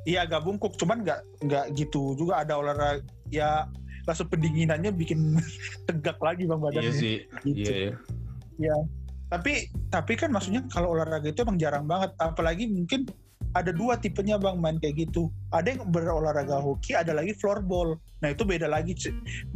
iya 0.05 0.29
agak 0.29 0.45
bungkuk 0.45 0.77
cuman 0.77 1.01
nggak 1.01 1.21
nggak 1.49 1.65
gitu 1.79 2.13
juga 2.13 2.45
ada 2.45 2.61
olahraga 2.61 3.01
ya 3.33 3.65
langsung 4.05 4.29
pendinginannya 4.29 4.93
bikin 4.93 5.41
tegak 5.89 6.21
lagi 6.21 6.45
bang 6.45 6.61
badannya 6.61 6.93
sih. 6.93 7.25
Gitu. 7.47 7.73
iya. 7.73 7.97
Tapi 9.33 9.73
tapi 9.89 10.13
kan 10.13 10.29
maksudnya 10.29 10.61
kalau 10.69 10.93
olahraga 10.93 11.33
itu 11.33 11.41
emang 11.41 11.57
jarang 11.57 11.89
banget. 11.89 12.13
Apalagi 12.21 12.69
mungkin 12.69 13.09
ada 13.57 13.73
dua 13.73 13.97
tipenya 13.97 14.37
bang 14.37 14.61
main 14.61 14.77
kayak 14.77 15.09
gitu. 15.09 15.33
Ada 15.57 15.77
yang 15.77 15.89
berolahraga 15.89 16.61
hoki 16.61 16.93
ada 16.93 17.17
lagi 17.17 17.33
floorball. 17.41 17.97
Nah 18.21 18.29
itu 18.29 18.45
beda 18.45 18.69
lagi 18.69 18.93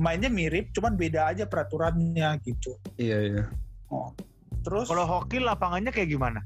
mainnya 0.01 0.33
mirip 0.33 0.73
cuman 0.73 0.97
beda 0.97 1.29
aja 1.29 1.45
peraturannya 1.45 2.41
gitu. 2.45 2.81
Iya 2.97 3.19
iya. 3.21 3.45
terus 4.67 4.91
kalau 4.91 5.07
hoki 5.07 5.39
lapangannya 5.39 5.95
kayak 5.95 6.11
gimana? 6.11 6.43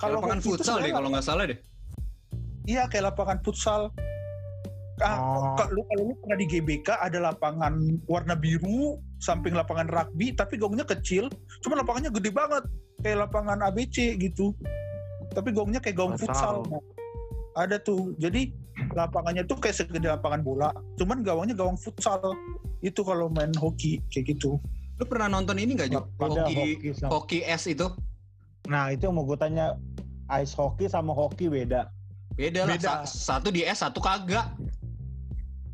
Kalau 0.00 0.22
lapangan 0.22 0.40
futsal 0.40 0.80
deh 0.80 0.88
kalau 0.94 1.08
nggak 1.12 1.26
salah 1.26 1.44
deh. 1.44 1.58
iya 2.64 2.86
kayak 2.86 3.12
lapangan 3.12 3.42
futsal 3.42 3.90
Oh. 5.00 5.56
kalau 5.56 5.82
kalau 5.88 6.02
lu 6.12 6.14
pernah 6.20 6.36
di 6.36 6.46
GBK 6.46 7.00
ada 7.00 7.32
lapangan 7.32 7.80
warna 8.06 8.36
biru 8.36 9.00
samping 9.18 9.56
lapangan 9.56 9.88
rugby 9.88 10.36
tapi 10.36 10.60
gongnya 10.60 10.84
kecil 10.84 11.32
cuma 11.64 11.80
lapangannya 11.80 12.12
gede 12.12 12.28
banget 12.28 12.64
kayak 13.00 13.24
lapangan 13.24 13.64
ABC 13.64 14.20
gitu 14.20 14.52
tapi 15.32 15.48
gongnya 15.50 15.80
kayak 15.80 15.96
gong 15.96 16.14
futsal 16.20 16.62
ada 17.56 17.80
tuh 17.80 18.12
jadi 18.20 18.52
lapangannya 18.92 19.48
tuh 19.48 19.56
kayak 19.56 19.80
segede 19.80 20.12
lapangan 20.12 20.44
bola 20.44 20.68
cuman 21.00 21.24
gawangnya 21.24 21.56
gawang 21.56 21.80
futsal 21.80 22.36
itu 22.84 23.00
kalau 23.00 23.32
main 23.32 23.50
hoki 23.56 23.98
kayak 24.12 24.36
gitu 24.36 24.60
Lu 25.00 25.04
pernah 25.10 25.26
nonton 25.26 25.58
ini 25.58 25.74
nggak 25.74 25.90
Jo? 25.90 26.06
Beda 26.14 26.46
Hoki 26.46 26.54
hoki 26.54 26.88
sama- 26.94 27.10
hoki 27.10 27.38
es 27.42 27.64
itu? 27.66 27.86
Nah 28.70 28.94
itu 28.94 29.10
yang 29.10 29.18
mau 29.18 29.26
gue 29.26 29.34
tanya 29.34 29.74
ice 30.38 30.54
hockey 30.54 30.86
sama 30.86 31.10
hoki 31.10 31.50
beda. 31.50 31.90
Beda, 32.38 32.64
lah. 32.64 32.78
Beda. 32.78 33.02
Sa- 33.02 33.42
satu 33.42 33.50
di 33.50 33.66
es, 33.66 33.82
satu 33.82 33.98
kagak. 33.98 34.54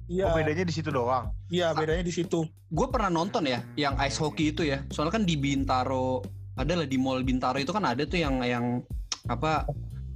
Iya. 0.08 0.28
Oh, 0.28 0.34
bedanya 0.34 0.64
di 0.64 0.74
situ 0.74 0.88
doang. 0.90 1.30
iya 1.48 1.70
bedanya 1.72 2.02
di 2.02 2.12
situ. 2.12 2.44
Gue 2.68 2.86
pernah 2.88 3.08
nonton 3.08 3.44
ya 3.44 3.60
yang 3.76 3.94
ice 4.00 4.18
hockey 4.18 4.50
itu 4.52 4.64
ya. 4.64 4.82
Soalnya 4.92 5.20
kan 5.20 5.24
di 5.28 5.36
Bintaro 5.36 6.24
ada 6.58 6.74
lah 6.74 6.88
di 6.88 6.98
mall 6.98 7.22
Bintaro 7.22 7.60
itu 7.60 7.70
kan 7.70 7.84
ada 7.86 8.02
tuh 8.02 8.18
yang 8.18 8.42
yang 8.42 8.82
apa 9.28 9.68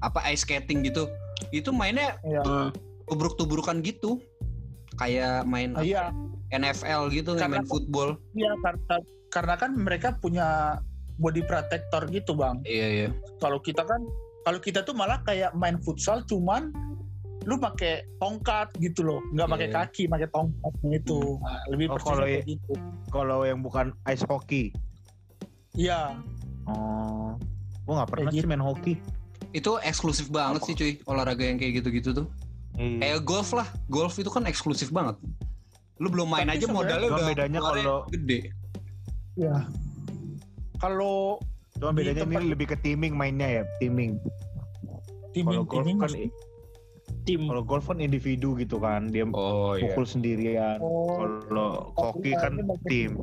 apa 0.02 0.18
ice 0.32 0.42
skating 0.42 0.82
gitu. 0.82 1.06
Itu 1.54 1.70
mainnya 1.70 2.18
iya. 2.26 2.72
tubruk-tubrukan 3.06 3.80
gitu. 3.84 4.18
Kayak 4.98 5.48
main 5.48 5.72
Ah, 5.78 5.84
iya. 5.84 6.04
NFL 6.52 7.08
gitu 7.12 7.32
Karena- 7.36 7.60
main 7.60 7.66
football. 7.68 8.20
Iya 8.36 8.52
karena 8.60 8.96
karena 9.32 9.54
kan 9.56 9.70
mereka 9.72 10.08
punya 10.20 10.76
body 11.16 11.44
protector 11.48 12.04
gitu 12.12 12.36
bang. 12.36 12.60
Iya 12.68 12.88
iya. 12.88 13.08
Kalau 13.40 13.56
kita 13.60 13.84
kan 13.88 14.04
kalau 14.42 14.58
kita 14.58 14.82
tuh 14.84 14.92
malah 14.92 15.22
kayak 15.24 15.54
main 15.56 15.78
futsal 15.80 16.20
cuman 16.26 16.68
lu 17.42 17.54
pakai 17.56 18.06
tongkat 18.16 18.70
gitu 18.78 19.02
loh 19.02 19.20
nggak 19.30 19.48
pakai 19.48 19.66
Iya. 19.66 19.74
kaki 19.76 20.02
pakai 20.06 20.28
tongkat 20.28 20.72
gitu 20.84 21.20
Nah, 21.38 21.62
lebih 21.68 21.86
Oh, 21.88 21.98
kalau 21.98 22.22
kayak 22.22 22.44
gitu 22.46 22.72
Kalau 23.08 23.38
yang 23.42 23.60
bukan 23.60 23.86
ice 24.06 24.24
hockey. 24.24 24.70
iya 25.72 26.14
Oh. 26.64 27.34
Gue 27.82 27.92
nggak 27.92 28.08
pernah 28.08 28.30
Kayak 28.30 28.38
sih 28.38 28.48
main 28.48 28.62
hoki. 28.62 28.94
itu 29.52 29.70
eksklusif 29.80 30.26
banget 30.28 30.58
Apa? 30.58 30.66
sih 30.66 30.74
cuy 30.74 30.92
olahraga 31.04 31.42
yang 31.42 31.56
kayak 31.56 31.82
gitu-gitu 31.82 32.14
tuh 32.14 32.26
Iya. 32.72 32.98
kayak 33.00 33.20
golf 33.22 33.52
lah 33.52 33.68
golf 33.86 34.16
itu 34.16 34.28
kan 34.28 34.44
eksklusif 34.44 34.88
banget 34.88 35.18
lu 35.98 36.08
belum 36.08 36.24
main 36.26 36.46
Tapi 36.46 36.56
aja 36.56 36.66
modalnya 36.68 37.08
udah 37.10 37.26
bedanya 37.26 37.58
kalau- 37.60 38.06
gede 38.08 38.48
iya 39.34 39.66
kalau 40.78 41.36
Cuma 41.74 41.92
bedanya 41.92 42.22
tempat- 42.22 42.38
ini 42.38 42.48
lebih 42.48 42.66
ke 42.68 42.76
teaming 42.78 43.12
mainnya 43.12 43.48
ya, 43.50 43.62
teaming. 43.76 44.16
timing 45.32 45.46
Kalau 45.52 45.64
golf 45.64 45.82
timing 45.82 45.96
kan 45.96 46.08
maksudnya- 46.08 46.32
Tim. 47.22 47.46
kalau 47.46 47.62
golf 47.62 47.86
kan 47.86 47.98
individu 47.98 48.54
gitu 48.54 48.76
kan, 48.76 49.06
dia 49.06 49.22
oh 49.24 49.74
pukul 49.76 50.02
sendirian. 50.02 50.78
oh 50.78 51.22
Kalau 51.46 51.94
hoki 51.94 52.34
kan 52.34 52.58
tim. 52.84 53.14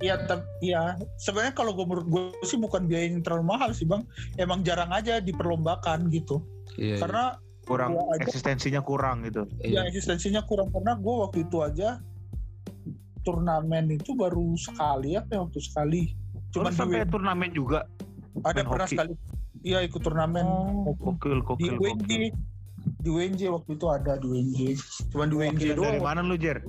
iya 0.00 0.18
iya 0.60 0.82
sebenarnya 1.16 1.52
kalau 1.52 1.72
gue 1.72 1.84
menurut 1.84 2.06
gue 2.06 2.22
sih 2.42 2.56
bukan 2.56 2.84
biaya 2.84 3.06
yang 3.06 3.22
terlalu 3.22 3.46
mahal 3.48 3.70
sih 3.70 3.84
bang 3.84 4.02
emang 4.36 4.60
jarang 4.60 4.90
aja 4.90 5.18
diperlombakan 5.18 6.10
gitu 6.10 6.42
iya, 6.74 6.98
karena 6.98 7.24
Kurang 7.64 7.96
Gua 7.96 8.12
aja- 8.12 8.20
eksistensinya 8.20 8.82
kurang 8.82 9.24
gitu. 9.24 9.48
iya. 9.58 9.80
ya 9.80 9.88
eksistensinya 9.88 10.42
kurang 10.42 10.68
karena 10.68 10.94
gue 10.94 11.14
waktu 11.16 11.38
itu 11.42 11.56
aja 11.58 11.96
turnamen 13.22 13.88
itu 13.90 14.12
baru 14.12 14.52
sekali 14.54 15.16
ya 15.16 15.24
waktu 15.24 15.58
sekali 15.58 16.12
Cuma 16.52 16.68
cuman 16.68 16.70
di 16.70 16.76
sampai 16.76 16.98
W- 17.00 17.10
turnamen 17.10 17.50
juga. 17.50 17.80
ada 18.44 18.60
pernah 18.60 18.84
hoki. 18.84 18.94
sekali 18.94 19.12
iya 19.62 19.78
ikut 19.80 20.00
turnamen 20.02 20.44
waktu 20.84 21.00
Kokil, 21.00 21.38
di 21.38 21.42
kokil, 21.42 21.74
WNJ 21.78 22.04
kokil. 22.04 22.22
Di 23.04 23.12
WNJ 23.12 23.52
waktu 23.52 23.76
itu 23.76 23.86
ada 23.92 24.16
di 24.16 24.26
WNJ 24.26 24.58
cuman 25.12 25.28
di 25.28 25.36
WNJ 25.36 25.62
Dari 25.70 25.76
doang. 25.76 26.00
mana 26.00 26.24
lu, 26.24 26.40
Jer? 26.40 26.64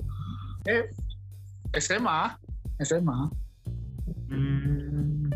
SMA 1.72 2.36
SMA 2.84 3.32
Hmm. 4.26 5.30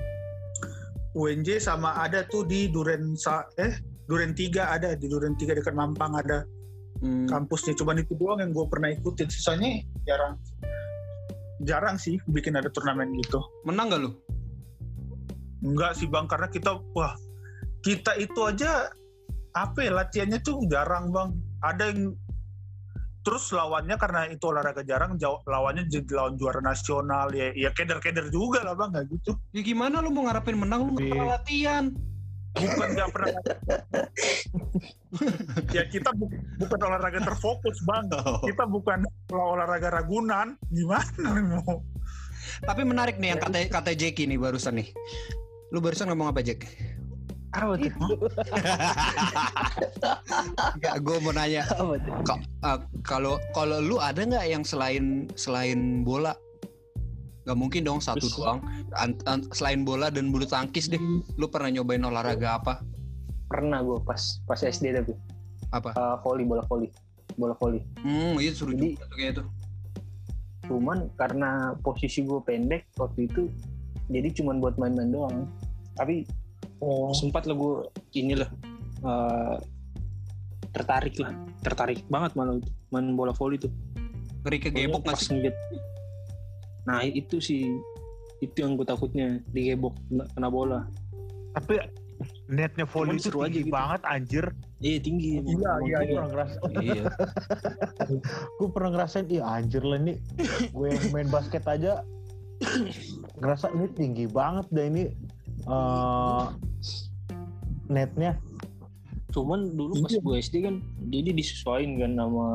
UNJ 1.15 1.63
sama 1.63 1.95
ada 1.95 2.27
tuh 2.27 2.43
di 2.47 2.67
Duren 2.71 3.15
Sa 3.15 3.47
eh 3.59 3.79
Duren 4.11 4.35
3 4.35 4.51
ada 4.67 4.99
di 4.99 5.07
Duren 5.07 5.39
3 5.39 5.59
dekat 5.59 5.75
Mampang 5.75 6.15
ada. 6.19 6.43
Hmm. 7.01 7.25
kampusnya 7.25 7.73
cuman 7.81 8.03
itu 8.05 8.13
doang 8.19 8.45
yang 8.45 8.53
gue 8.53 8.67
pernah 8.69 8.93
ikutin. 8.93 9.31
Sisanya 9.31 9.81
jarang. 10.05 10.37
Jarang 11.65 11.97
sih 11.97 12.21
bikin 12.29 12.59
ada 12.59 12.69
turnamen 12.69 13.09
gitu. 13.25 13.41
Menang 13.65 13.89
gak 13.89 14.01
lu? 14.05 14.11
Enggak 15.65 15.97
sih 15.97 16.11
bang 16.11 16.29
karena 16.29 16.51
kita 16.53 16.77
wah 16.93 17.15
kita 17.81 18.21
itu 18.21 18.37
aja 18.45 18.91
apa 19.55 19.79
ya 19.83 19.91
latihannya 19.95 20.39
tuh 20.43 20.63
jarang 20.71 21.11
bang. 21.11 21.35
Ada 21.61 21.93
yang 21.93 22.15
terus 23.21 23.53
lawannya 23.53 24.01
karena 24.01 24.33
itu 24.33 24.45
olahraga 24.49 24.81
jarang 24.81 25.21
jauh, 25.21 25.45
lawannya 25.45 25.85
jadi 25.93 26.09
lawan 26.17 26.41
juara 26.41 26.65
nasional 26.65 27.29
ya 27.37 27.53
ya 27.53 27.69
keder-keder 27.77 28.33
juga 28.33 28.65
lah 28.65 28.73
bang 28.73 28.91
nggak 28.97 29.05
gitu. 29.13 29.33
Ya 29.53 29.61
gimana 29.61 30.01
lu 30.01 30.09
mau 30.09 30.25
ngarepin 30.25 30.57
menang 30.57 30.89
lu 30.89 30.97
nggak 30.97 31.09
pernah 31.13 31.29
latihan. 31.37 31.85
bukan 32.51 32.89
nggak 32.99 33.11
pernah. 33.15 33.31
Ya 35.75 35.83
kita 35.91 36.15
bu- 36.15 36.31
bukan 36.59 36.79
olahraga 36.87 37.19
terfokus 37.23 37.79
bang. 37.83 38.07
Kita 38.47 38.63
bukan 38.67 39.03
olahraga 39.31 39.91
ragunan. 39.91 40.55
Gimana 40.71 41.31
mau? 41.59 41.83
Tapi 42.63 42.83
menarik 42.87 43.19
nih 43.19 43.35
yang 43.35 43.41
kata 43.43 43.59
kata 43.71 43.91
Jackie 43.95 44.27
nih 44.31 44.39
barusan 44.39 44.79
nih. 44.79 44.89
Lu 45.71 45.83
barusan 45.83 46.11
ngomong 46.11 46.31
apa 46.31 46.43
Jack? 46.43 46.67
Apa 47.51 47.75
tuh? 47.75 47.91
Enggak, 50.77 50.95
gue 51.03 51.17
mau 51.21 51.33
nanya 51.33 51.67
uh, 52.63 52.79
kalau 53.03 53.37
kalau 53.51 53.83
lu 53.83 53.99
ada 53.99 54.23
nggak 54.23 54.47
yang 54.47 54.63
selain 54.63 55.27
selain 55.35 56.03
bola? 56.03 56.35
Gak 57.43 57.57
mungkin 57.57 57.83
dong 57.83 57.99
satu 57.99 58.23
Terus- 58.23 58.37
doang. 58.37 58.61
An- 58.95 59.19
an- 59.25 59.49
selain 59.51 59.83
bola 59.83 60.13
dan 60.13 60.31
bulu 60.31 60.45
tangkis 60.45 60.87
deh. 60.87 61.01
Lu 61.35 61.49
pernah 61.49 61.73
nyobain 61.73 62.05
olahraga 62.05 62.61
apa? 62.61 62.85
Pernah 63.49 63.83
gue 63.83 63.99
pas 64.05 64.21
pas 64.45 64.61
SD 64.61 64.95
tapi 64.95 65.13
Apa? 65.71 65.91
Eh, 65.95 66.17
volley 66.23 66.45
bola 66.45 66.63
volley 66.67 66.91
bola 67.35 67.55
volley. 67.57 67.83
Hmm, 68.03 68.39
itu 68.39 68.55
seru 68.57 68.75
Jadi- 68.75 68.95
juga 68.95 69.05
tuh 69.07 69.17
kayak 69.17 69.33
itu. 69.35 69.45
cuman 70.71 71.11
karena 71.19 71.51
posisi 71.83 72.23
gue 72.23 72.39
pendek 72.47 72.87
waktu 72.95 73.27
itu 73.27 73.51
jadi 74.07 74.31
cuman 74.31 74.63
buat 74.63 74.79
main-main 74.79 75.11
doang 75.11 75.51
tapi 75.99 76.23
Oh. 76.81 77.13
sempat 77.13 77.45
lah 77.45 77.53
gue 77.57 77.75
inilah 78.17 78.49
eh, 79.05 79.57
tertarik 80.73 81.17
lah 81.21 81.33
tertarik 81.61 82.01
banget 82.09 82.33
malah 82.35 82.57
itu, 82.57 82.71
main 82.89 83.13
bola 83.15 83.37
voli 83.37 83.61
itu 83.61 83.69
Ngeri 84.41 84.59
kegebok 84.59 85.05
nggak 85.05 85.13
pas 85.13 85.21
sih? 85.21 85.37
ngeliat 85.37 85.57
nah 86.89 87.05
itu 87.05 87.37
sih 87.39 87.77
itu 88.41 88.57
yang 88.65 88.81
gue 88.81 88.89
takutnya 88.89 89.37
digebok 89.53 89.93
kena, 90.09 90.25
kena 90.33 90.49
bola 90.49 90.81
Tapi 91.53 91.77
netnya 92.49 92.87
volley 92.87 93.17
Cuman 93.17 93.21
itu 93.21 93.27
seru 93.29 93.39
aja 93.41 93.49
tinggi 93.49 93.63
gitu. 93.65 93.75
banget 93.75 94.01
anjir. 94.07 94.45
iya 94.79 94.99
tinggi. 95.01 95.31
Iya, 95.41 95.73
iya, 95.83 95.99
tinggi. 96.05 96.15
Gue 96.15 96.15
pernah 96.15 96.29
ngerasa, 96.31 96.57
Iya. 96.79 97.05
gue 98.61 98.69
pernah 98.71 98.91
ngerasain, 98.93 99.27
iya 99.33 99.43
anjir 99.49 99.83
lah 99.83 99.99
ini. 99.99 100.15
Gue 100.71 100.87
yang 100.95 101.05
main 101.11 101.29
basket 101.33 101.65
aja 101.65 102.05
ngerasa 103.41 103.73
ini 103.73 103.87
tinggi 103.97 104.25
banget 104.29 104.69
dah 104.69 104.85
ini 104.85 105.09
eh 105.71 106.45
netnya. 107.89 108.33
cuman 109.31 109.63
dulu 109.71 109.95
pas 110.01 110.11
Iya. 110.11 110.19
gue 110.21 110.37
SD 110.41 110.57
kan 110.61 110.77
jadi 111.07 111.31
disesuaikan 111.31 111.93
kan 111.97 112.13
sama 112.13 112.47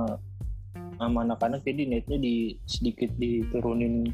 sama 0.93 1.17
anak-anak 1.23 1.63
jadi 1.63 1.87
netnya 1.87 2.19
di 2.19 2.35
sedikit 2.65 3.15
diturunin 3.15 4.11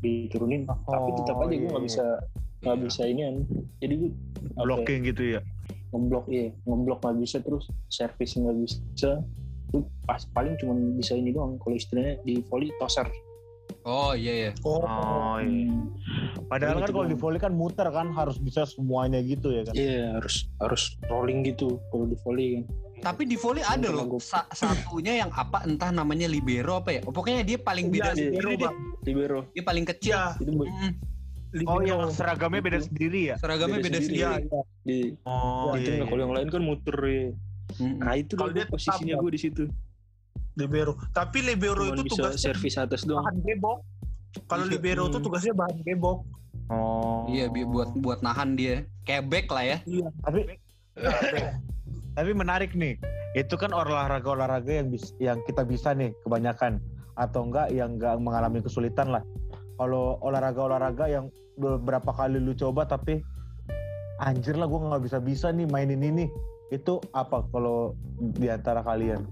diturunin 0.00 0.66
tapi 0.66 1.10
tetap 1.14 1.36
Oh, 1.36 1.46
aja 1.46 1.52
gue 1.52 1.56
iya, 1.56 1.68
nggak 1.68 1.78
iya. 1.78 1.86
bisa 1.86 2.06
nggak 2.60 2.74
Iya. 2.74 2.84
bisa 2.84 3.02
ini 3.04 3.20
kan 3.22 3.36
jadi 3.78 3.94
gue 3.96 4.10
apa 4.10 4.18
ya, 4.50 4.62
Blocking 4.66 5.00
gitu 5.06 5.22
ya. 5.28 5.40
ngeblok 5.90 6.26
iya 6.26 6.46
ngeblok 6.64 6.98
nggak 7.00 7.18
bisa 7.20 7.36
terus 7.38 7.64
servis 7.86 8.30
nggak 8.32 8.56
bisa 8.60 9.10
itu 9.68 9.78
pas 10.02 10.22
paling 10.28 10.54
cuma 10.56 10.74
bisa 10.92 11.14
ini 11.14 11.30
doang 11.30 11.54
kalau 11.56 11.74
istilahnya 11.74 12.18
di 12.20 12.42
volley 12.44 12.74
toser 12.76 13.06
Oh 13.80 14.10
iya 14.12 14.50
ya. 14.50 14.52
Oh. 14.60 14.82
Oh 14.82 15.38
iya. 15.38 15.70
Hmm, 16.50 16.58
Padahal 16.58 16.74
kan 16.74 16.82
Gitu 16.82 16.92
kalau 16.92 17.06
di 17.06 17.10
doang. 17.12 17.22
volley 17.22 17.38
kan 17.38 17.52
muter 17.54 17.86
kan 17.88 18.06
harus 18.10 18.36
bisa 18.36 18.66
semuanya 18.66 19.22
gitu 19.22 19.48
ya 19.48 19.62
kan. 19.62 19.70
iya 19.72 20.10
harus 20.12 20.50
harus 20.58 20.82
rolling 21.06 21.46
gitu 21.46 21.78
kalau 21.88 22.04
di 22.04 22.18
volley 22.18 22.48
kan 22.58 22.64
Tapi 23.00 23.22
di 23.24 23.32
volley 23.34 23.62
ada 23.62 23.88
loh 23.88 24.18
sa- 24.18 24.50
satunya 24.50 25.16
yang 25.16 25.30
apa 25.32 25.62
entah 25.62 25.88
namanya 25.88 26.26
libero 26.26 26.76
apa 26.76 26.90
ya. 26.90 27.00
Pokoknya 27.00 27.40
dia 27.42 27.56
paling 27.56 27.88
beda 27.88 28.12
Iya, 28.12 28.18
sendiri 28.18 28.34
libero, 28.36 28.50
deh. 28.50 28.58
Bang. 28.60 28.76
libero 29.00 29.38
Dia 29.48 29.62
paling 29.62 29.84
kecil. 29.86 30.10
Iya, 30.12 30.24
itu 30.36 30.50
bu- 30.52 30.66
Mm, 30.66 30.92
Oh 31.66 31.80
yang 31.80 32.06
seragamnya 32.08 32.60
beda 32.60 32.78
sendiri 32.80 33.20
ya? 33.26 33.36
Seragamnya 33.36 33.78
Beda 33.78 33.88
beda 33.88 33.98
sendiri. 34.00 34.22
sendiri. 34.22 34.44
Iya, 34.44 34.44
iya. 34.44 34.62
di 34.84 34.98
Oh 35.24 35.72
itu 35.72 35.82
iya. 35.84 35.96
nggak 35.96 36.08
kalau 36.08 36.20
yang 36.20 36.32
lain 36.32 36.48
kan 36.48 36.62
muter 36.62 36.96
ya 37.00 37.24
nah 37.96 38.12
itu 38.12 38.34
Kalau 38.34 38.50
loh 38.50 38.54
dia 38.56 38.66
posisinya 38.66 39.14
tetap, 39.14 39.22
gue 39.22 39.30
di 39.30 39.40
situ 39.40 39.62
libero. 40.52 40.92
Tapi 41.10 41.38
libero 41.40 41.82
cuma 41.84 41.94
itu 41.96 42.02
tugasnya 42.10 42.42
servis 42.44 42.74
atas 42.76 43.00
doang 43.02 43.22
bahan 43.22 43.38
gebok. 43.40 43.78
Kalau 44.46 44.64
libero 44.64 45.06
Hmm. 45.06 45.18
tugasnya 45.18 45.52
bahan 45.52 45.82
gebok. 45.82 46.22
Oh. 46.70 47.26
Iya, 47.26 47.50
buat 47.50 47.90
buat 47.98 48.18
nahan 48.20 48.54
dia. 48.54 48.86
Kayak 49.02 49.26
back 49.26 49.46
lah 49.50 49.64
ya. 49.66 49.78
Iya. 49.84 50.06
Tapi 50.22 50.40
tapi 52.16 52.30
menarik 52.30 52.74
nih. 52.74 52.94
Itu 53.32 53.54
kan 53.54 53.70
olahraga-olahraga 53.70 54.70
yang 54.72 54.90
bis, 54.90 55.14
yang 55.18 55.38
kita 55.44 55.62
bisa 55.62 55.94
nih 55.94 56.10
kebanyakan 56.20 56.82
atau 57.14 57.46
enggak 57.46 57.70
yang 57.70 57.94
enggak 57.94 58.18
mengalami 58.18 58.58
kesulitan 58.58 59.10
lah. 59.10 59.22
Kalau 59.76 60.18
olahraga-olahraga 60.20 61.06
yang 61.06 61.26
beberapa 61.54 62.10
kali 62.10 62.38
lu 62.38 62.52
coba 62.52 62.84
tapi 62.84 63.22
anjir 64.18 64.54
lah 64.54 64.66
gua 64.66 64.94
nggak 64.94 65.04
bisa-bisa 65.06 65.50
nih 65.50 65.66
mainin 65.66 66.02
ini. 66.02 66.26
Itu 66.70 67.02
apa 67.10 67.42
kalau 67.48 67.94
di 68.34 68.46
antara 68.46 68.78
kalian? 68.80 69.26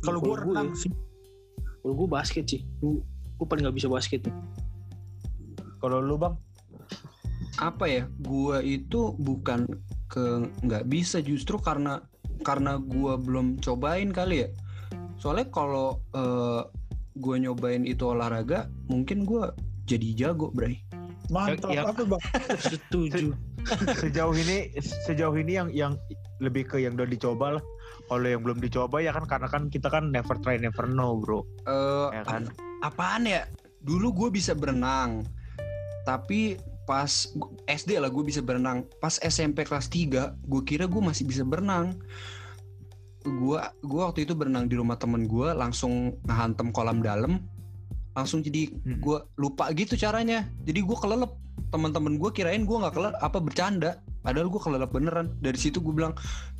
Kalau 0.00 0.18
gue 0.18 0.28
Kalau 0.28 0.40
gue- 0.40 0.40
renang 0.46 0.72
sih. 0.72 0.92
kalau 1.78 1.94
gue 1.94 2.08
basket 2.08 2.44
sih 2.46 2.62
gue, 3.42 3.44
gue 3.44 3.50
paling 3.50 3.64
nggak 3.66 3.76
bisa 3.76 3.90
basket 3.90 4.22
Kalau 5.82 5.98
lu 5.98 6.14
bang? 6.14 6.34
Apa 7.58 7.90
ya? 7.90 8.02
Gua 8.22 8.62
itu 8.62 9.18
bukan 9.18 9.66
ke 10.06 10.46
nggak 10.62 10.86
bisa 10.86 11.18
justru 11.18 11.58
karena 11.58 11.98
karena 12.46 12.78
gua 12.78 13.18
belum 13.18 13.58
cobain 13.58 14.14
kali 14.14 14.46
ya. 14.46 14.48
Soalnya 15.18 15.50
kalau 15.50 15.98
eh, 16.14 16.62
gua 17.18 17.36
nyobain 17.36 17.82
itu 17.82 18.06
olahraga, 18.06 18.70
mungkin 18.86 19.26
gua 19.26 19.50
jadi 19.84 20.14
jago, 20.14 20.54
Bray. 20.54 20.78
Mantap. 21.34 21.74
Yang- 21.74 21.86
Apa 21.90 22.02
bang? 22.06 22.22
setuju 22.62 23.34
Sejauh 23.98 24.34
ini 24.34 24.70
sejauh 25.06 25.34
ini 25.34 25.52
yang 25.54 25.68
yang 25.70 25.92
lebih 26.38 26.66
ke 26.66 26.78
yang 26.78 26.94
udah 26.94 27.10
dicoba 27.10 27.58
lah. 27.58 27.64
Kalau 28.06 28.26
yang 28.26 28.42
belum 28.42 28.58
dicoba 28.58 29.02
ya 29.02 29.14
kan 29.14 29.26
karena 29.26 29.46
kan 29.50 29.62
kita 29.66 29.90
kan 29.90 30.10
never 30.10 30.34
try 30.42 30.58
never 30.58 30.86
know 30.86 31.18
bro. 31.18 31.42
Eh, 31.66 32.08
Ya 32.10 32.22
kan? 32.22 32.46
Apaan 32.82 33.24
ya? 33.24 33.46
Dulu 33.82 34.14
gue 34.14 34.28
bisa 34.34 34.52
berenang, 34.54 35.26
tapi 36.06 36.58
pas 36.82 37.30
SD 37.70 37.98
lah 37.98 38.10
gue 38.10 38.24
bisa 38.26 38.42
berenang. 38.42 38.86
Pas 38.98 39.18
SMP 39.22 39.62
kelas 39.62 39.86
3, 39.90 40.34
gue 40.34 40.62
kira 40.66 40.90
gue 40.90 41.02
masih 41.02 41.26
bisa 41.26 41.46
berenang. 41.46 41.94
Gue 43.22 43.62
gua 43.86 44.10
waktu 44.10 44.26
itu 44.26 44.34
berenang 44.34 44.66
di 44.66 44.74
rumah 44.74 44.98
temen 44.98 45.30
gue, 45.30 45.54
langsung 45.54 46.18
ngehantem 46.26 46.74
kolam 46.74 46.98
dalam, 47.02 47.38
langsung 48.18 48.42
jadi 48.42 48.70
Hmm. 48.70 48.98
gue 48.98 49.18
lupa 49.38 49.70
gitu 49.74 49.94
caranya. 49.94 50.50
Jadi 50.66 50.82
gue 50.82 50.96
kelelep. 50.98 51.32
Teman-teman 51.72 52.20
gue 52.20 52.30
kirain 52.34 52.62
gue 52.66 52.76
nggak 52.76 52.92
kelelep 52.92 53.16
apa 53.22 53.38
bercanda. 53.38 53.90
Padahal 54.22 54.50
gue 54.50 54.60
kelelep 54.60 54.90
beneran. 54.90 55.26
Dari 55.38 55.58
situ 55.58 55.78
gue 55.80 55.94
bilang, 55.94 56.14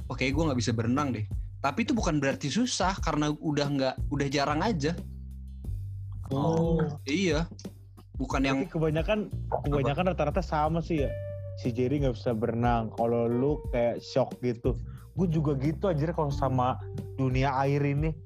oke 0.09 0.23
gue 0.23 0.43
nggak 0.43 0.59
bisa 0.59 0.73
berenang 0.73 1.13
deh. 1.13 1.27
Tapi 1.63 1.87
itu 1.87 1.95
bukan 1.95 2.19
berarti 2.19 2.51
susah 2.51 2.99
karena 2.99 3.31
udah 3.31 3.67
nggak 3.69 3.95
udah 4.11 4.29
jarang 4.31 4.63
aja. 4.63 4.95
Oh. 6.33 6.81
Iya. 7.05 7.45
Bukan 8.16 8.45
yang 8.45 8.64
Tapi 8.64 8.73
kebanyakan 8.73 9.18
kebanyakan 9.68 10.05
rata-rata 10.12 10.42
sama 10.45 10.81
sih 10.81 11.05
ya. 11.05 11.11
Si 11.61 11.68
Jerry 11.71 12.01
nggak 12.01 12.16
bisa 12.16 12.33
berenang. 12.33 12.88
Kalau 12.97 13.29
lu 13.29 13.61
kayak 13.71 14.01
shock 14.01 14.40
gitu. 14.40 14.77
Gue 15.12 15.29
juga 15.29 15.53
gitu 15.61 15.92
aja 15.92 16.09
kalau 16.16 16.33
sama 16.33 16.81
dunia 17.21 17.53
air 17.61 17.85
ini. 17.85 18.16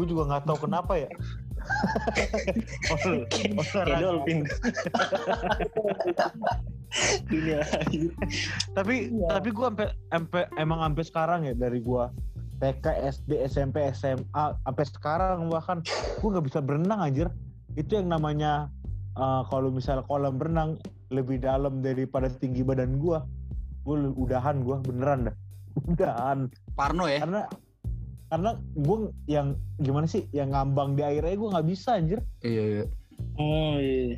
Gue 0.00 0.08
juga 0.08 0.24
nggak 0.28 0.48
tahu 0.48 0.68
kenapa 0.68 0.96
ya. 0.96 1.10
Dolphin 4.02 4.42
dunia 7.30 7.62
air 7.64 8.10
tapi 8.76 9.08
Iya. 9.14 9.26
tapi 9.38 9.48
gue 9.54 9.66
sampai 9.70 9.88
sampai 10.10 10.42
emang 10.60 10.80
sampai 10.84 11.04
sekarang 11.06 11.40
ya 11.46 11.54
dari 11.56 11.78
gue 11.80 12.04
TK 12.62 12.86
SD 13.10 13.42
SMP 13.50 13.90
SMA 13.90 14.54
sampai 14.62 14.84
sekarang 14.86 15.50
bahkan. 15.50 15.82
Gue 16.22 16.28
nggak 16.30 16.46
bisa 16.46 16.62
berenang 16.62 17.02
anjir. 17.02 17.26
Itu 17.74 17.98
yang 17.98 18.14
namanya 18.14 18.70
eh, 19.18 19.42
kalau 19.50 19.74
misalnya 19.74 20.06
kolam 20.06 20.38
berenang 20.38 20.78
lebih 21.10 21.42
dalam 21.42 21.82
daripada 21.82 22.30
tinggi 22.30 22.62
badan 22.62 23.02
gue 23.02 23.18
gue 23.82 23.96
udahan 24.14 24.62
gue 24.62 24.76
beneran 24.86 25.26
dah. 25.26 25.36
Udahan. 25.90 26.46
Parno 26.78 27.10
ya. 27.10 27.26
karena 27.26 27.50
karena 28.32 28.50
gue 28.78 28.96
yang 29.28 29.58
gimana 29.82 30.08
sih 30.08 30.24
yang 30.32 30.56
ngambang 30.56 30.96
di 30.96 31.02
airnya 31.04 31.34
gue 31.34 31.48
nggak 31.50 31.68
bisa 31.68 31.98
anjir. 31.98 32.22
Iya, 32.46 32.62
iya. 32.62 32.84
oh 33.36 33.76
iya. 33.76 34.16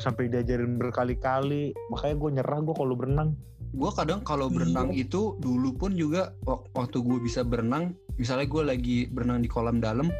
Sampai 0.00 0.32
diajarin 0.32 0.80
berkali-kali 0.80 1.76
makanya 1.92 2.16
gue 2.16 2.30
nyerah 2.40 2.58
gue 2.64 2.74
kalau 2.74 2.94
berenang 2.96 3.36
Gue 3.70 3.90
kadang 3.94 4.20
kalau 4.20 4.50
berenang 4.50 4.90
itu 4.90 5.38
dulu 5.38 5.70
pun 5.72 5.94
juga 5.94 6.34
wak- 6.42 6.74
waktu 6.74 6.98
gue 6.98 7.18
bisa 7.20 7.40
berenang, 7.40 7.94
misalnya 8.18 8.44
gue 8.44 8.62
lagi 8.66 8.96
berenang 9.06 9.38
di 9.38 9.48
kolam 9.48 9.78
dalam, 9.78 10.10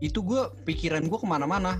itu 0.00 0.18
gue 0.18 0.50
pikiran 0.66 1.06
gue 1.06 1.14
ke 1.14 1.24
mana-mana. 1.24 1.78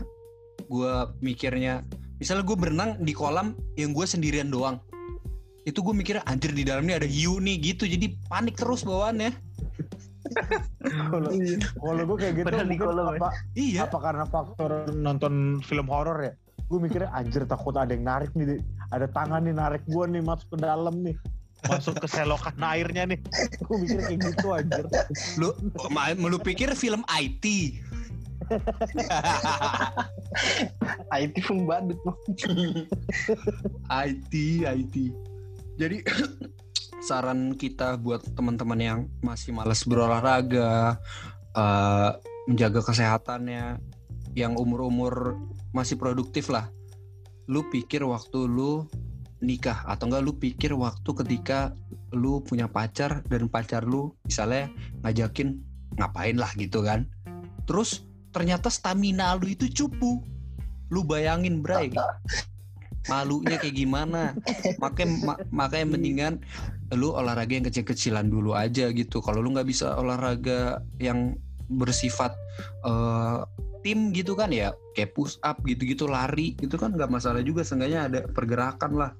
Gue 0.66 0.88
mikirnya, 1.18 1.82
misalnya 2.16 2.46
gue 2.46 2.56
berenang 2.56 2.90
di 2.98 3.10
kolam 3.10 3.52
yang 3.74 3.90
gue 3.90 4.06
sendirian 4.06 4.46
doang. 4.46 4.78
Itu 5.66 5.82
gue 5.82 5.90
mikirnya 5.90 6.22
anjir 6.24 6.54
di 6.54 6.62
dalamnya 6.62 7.02
ada 7.02 7.08
hiu 7.10 7.42
nih 7.42 7.74
gitu, 7.74 7.90
jadi 7.90 8.06
panik 8.30 8.54
terus 8.54 8.86
bawaannya. 8.86 9.34
kalau 11.10 11.30
kalau 11.78 12.02
gue 12.02 12.16
kayak 12.18 12.34
gitu 12.34 12.46
Padahal 12.46 12.66
di 12.66 12.70
mungkin 12.74 12.86
kolam 12.90 13.06
ya. 13.06 13.14
apa 13.14 13.28
Iya. 13.54 13.80
apa 13.86 13.98
karena 14.02 14.24
faktor 14.26 14.70
nonton 14.90 15.34
film 15.62 15.86
horor 15.86 16.18
ya 16.18 16.32
gue 16.66 16.78
mikirnya 16.82 17.14
anjir 17.14 17.46
takut 17.46 17.78
ada 17.78 17.94
yang 17.94 18.02
narik 18.02 18.34
nih 18.34 18.58
ada 18.92 19.06
tangan 19.10 19.42
nih 19.42 19.54
narik 19.54 19.82
gue 19.86 20.04
nih 20.06 20.22
masuk 20.22 20.54
ke 20.54 20.58
dalam 20.62 20.94
nih 21.02 21.16
masuk 21.66 21.98
ke 21.98 22.06
selokan 22.06 22.54
airnya 22.62 23.08
nih 23.08 23.18
gue 23.64 23.76
mikir 23.80 23.98
kayak 24.04 24.20
gitu 24.22 24.46
anjir 24.54 24.84
Lu, 25.40 25.50
lu 26.20 26.38
pikir 26.38 26.70
film 26.76 27.02
IT? 27.10 27.44
IT 31.18 31.34
pun 31.42 31.66
badut 31.66 31.98
IT, 33.90 34.32
IT. 34.62 34.94
Jadi 35.76 35.96
saran 37.06 37.58
kita 37.58 37.98
buat 38.00 38.22
teman-teman 38.34 38.80
yang 38.80 39.00
masih 39.20 39.50
malas 39.50 39.82
berolahraga, 39.82 40.96
eh, 41.56 42.10
menjaga 42.46 42.80
kesehatannya, 42.86 43.82
yang 44.36 44.52
umur-umur 44.54 45.40
masih 45.72 45.96
produktif 45.96 46.52
lah. 46.52 46.68
Lu 47.46 47.66
pikir 47.70 48.02
waktu 48.02 48.46
lu 48.46 48.86
nikah 49.44 49.84
atau 49.84 50.08
enggak 50.08 50.22
lu 50.24 50.32
pikir 50.34 50.72
waktu 50.72 51.10
ketika 51.24 51.76
lu 52.10 52.40
punya 52.40 52.66
pacar 52.66 53.20
dan 53.28 53.46
pacar 53.52 53.84
lu 53.84 54.16
misalnya 54.24 54.72
ngajakin 55.04 55.60
ngapain 56.00 56.36
lah 56.36 56.50
gitu 56.56 56.82
kan. 56.82 57.06
Terus 57.66 58.06
ternyata 58.34 58.70
stamina 58.72 59.36
lu 59.36 59.50
itu 59.50 59.70
cupu. 59.70 60.22
Lu 60.90 61.02
bayangin 61.02 61.62
bray. 61.62 61.90
Malunya 63.06 63.58
kayak 63.62 63.74
gimana? 63.74 64.34
Makanya 64.82 65.06
ma- 65.22 65.42
makanya 65.54 65.86
mendingan 65.94 66.34
lu 66.94 67.14
olahraga 67.14 67.58
yang 67.58 67.66
kecil-kecilan 67.66 68.26
dulu 68.30 68.54
aja 68.54 68.90
gitu. 68.90 69.22
Kalau 69.22 69.42
lu 69.42 69.54
nggak 69.54 69.66
bisa 69.66 69.94
olahraga 69.94 70.82
yang 70.98 71.38
bersifat 71.66 72.34
eh, 72.86 73.38
tim 73.86 74.10
gitu 74.10 74.34
kan 74.34 74.50
ya 74.50 74.74
kayak 74.98 75.14
push 75.14 75.38
up 75.46 75.62
gitu-gitu 75.62 76.10
lari 76.10 76.58
itu 76.58 76.74
kan 76.74 76.90
nggak 76.90 77.06
masalah 77.06 77.38
juga 77.38 77.62
seenggaknya 77.62 78.10
ada 78.10 78.20
pergerakan 78.26 78.98
lah 78.98 79.10